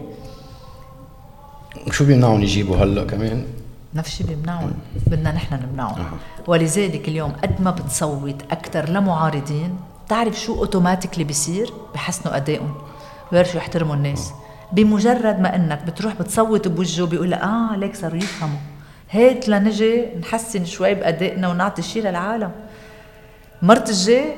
شو 1.91 2.05
بيمنعهم 2.05 2.41
يجيبوا 2.41 2.75
هلأ 2.75 3.03
كمان؟ 3.03 3.45
نفس 3.95 4.09
الشيء 4.09 4.27
بيمنعهم. 4.27 4.73
بدنا 5.07 5.31
نحن 5.31 5.59
نمنعهم. 5.65 6.05
ولذلك 6.47 7.07
اليوم 7.07 7.31
قد 7.31 7.61
ما 7.61 7.71
بتصوت 7.71 8.41
أكثر 8.51 8.89
لمعارضين 8.89 9.77
تعرف 10.09 10.39
شو 10.39 10.55
اوتوماتيكلي 10.55 11.23
بيصير 11.23 11.73
بحسنوا 11.93 12.35
أدائهم. 12.35 12.73
بيعرفوا 13.31 13.59
يحترموا 13.59 13.95
الناس. 13.95 14.31
بمجرد 14.71 15.39
ما 15.39 15.55
إنك 15.55 15.83
بتروح 15.83 16.13
بتصوت 16.13 16.67
بوجهه 16.67 17.05
بيقول 17.05 17.33
آه 17.33 17.75
ليك 17.75 17.95
صاروا 17.95 18.17
يفهموا. 18.17 18.59
هيك 19.09 19.49
لنجي 19.49 20.05
نحسن 20.21 20.65
شوي 20.65 20.93
بأدائنا 20.93 21.49
ونعطي 21.49 21.81
شيء 21.81 22.03
للعالم. 22.03 22.51
مرت 23.61 23.89
الجاي 23.89 24.35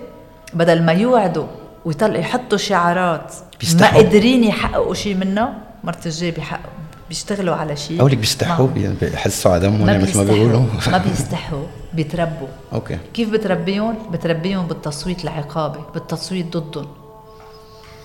بدل 0.54 0.84
ما 0.84 0.92
يوعدوا 0.92 1.48
ويطلعوا 1.86 2.18
يحطوا 2.18 2.58
شعارات 2.58 3.34
ما 3.80 3.88
قادرين 3.94 4.44
يحققوا 4.44 4.94
شيء 4.94 5.16
منها 5.16 5.54
مرت 5.84 6.06
الجاي 6.06 6.32
بيحققوا 6.32 6.72
بيشتغلوا 7.10 7.56
على 7.56 7.76
شيء 7.76 8.00
أقول 8.00 8.12
لك 8.12 8.18
بيستحوا 8.18 8.68
بيحسوا 9.02 9.52
على 9.52 9.73
دمهم 9.73 10.02
مثل 10.02 10.18
ما 10.18 10.24
بيقولوا. 10.24 10.66
ما 10.88 10.98
بيستحوا. 10.98 11.81
بيتربوا 11.94 12.48
أوكي. 12.74 12.98
كيف 13.14 13.30
بتربيهم؟ 13.30 13.96
بتربيهم 14.12 14.68
بالتصويت 14.68 15.24
العقابي 15.24 15.80
بالتصويت 15.94 16.58
ضدهم. 16.58 16.88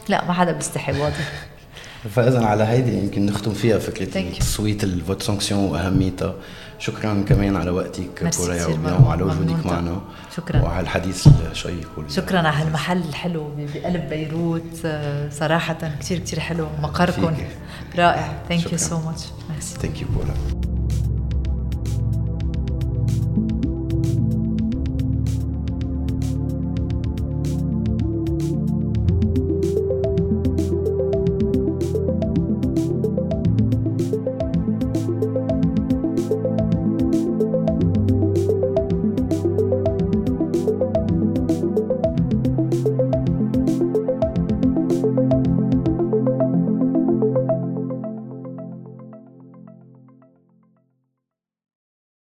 لا 0.08 0.24
ما 0.24 0.32
حدا 0.32 0.52
بيستحي 0.52 1.00
واضح. 1.00 1.32
فاذا 2.14 2.44
على 2.44 2.64
هيدي 2.64 2.98
يمكن 2.98 3.26
نختم 3.26 3.54
فيها 3.54 3.78
فكرة 3.78 4.18
التصويت 4.20 4.84
ال 4.84 4.92
vote 4.92 5.22
sanction 5.22 5.64
وأهميتها. 5.64 6.34
شكرا 6.78 7.24
كمان 7.28 7.56
على 7.56 7.70
وقتك 7.70 8.34
كوريا 8.36 8.66
وعلى 9.06 9.22
وجودك 9.22 9.66
معنا. 9.66 10.00
شكرا. 10.36 10.62
وعلى 10.62 10.80
الحديث 10.80 11.28
الشيق 11.50 11.88
شكرا 12.08 12.38
على 12.38 12.48
هالمحل 12.48 12.98
الحلو 12.98 13.50
بقلب 13.58 14.08
بيروت. 14.08 14.86
صراحة 15.32 15.78
كثير 16.00 16.18
كثير 16.18 16.40
حلو. 16.40 16.66
مقركم 16.82 17.36
رائع. 17.98 18.32
ثانك 18.48 18.72
يو 18.72 18.78
سو 18.78 19.00
ماتش 19.00 19.24
ثانك 19.60 20.02
يو 20.02 20.08
بولا. 20.08 20.75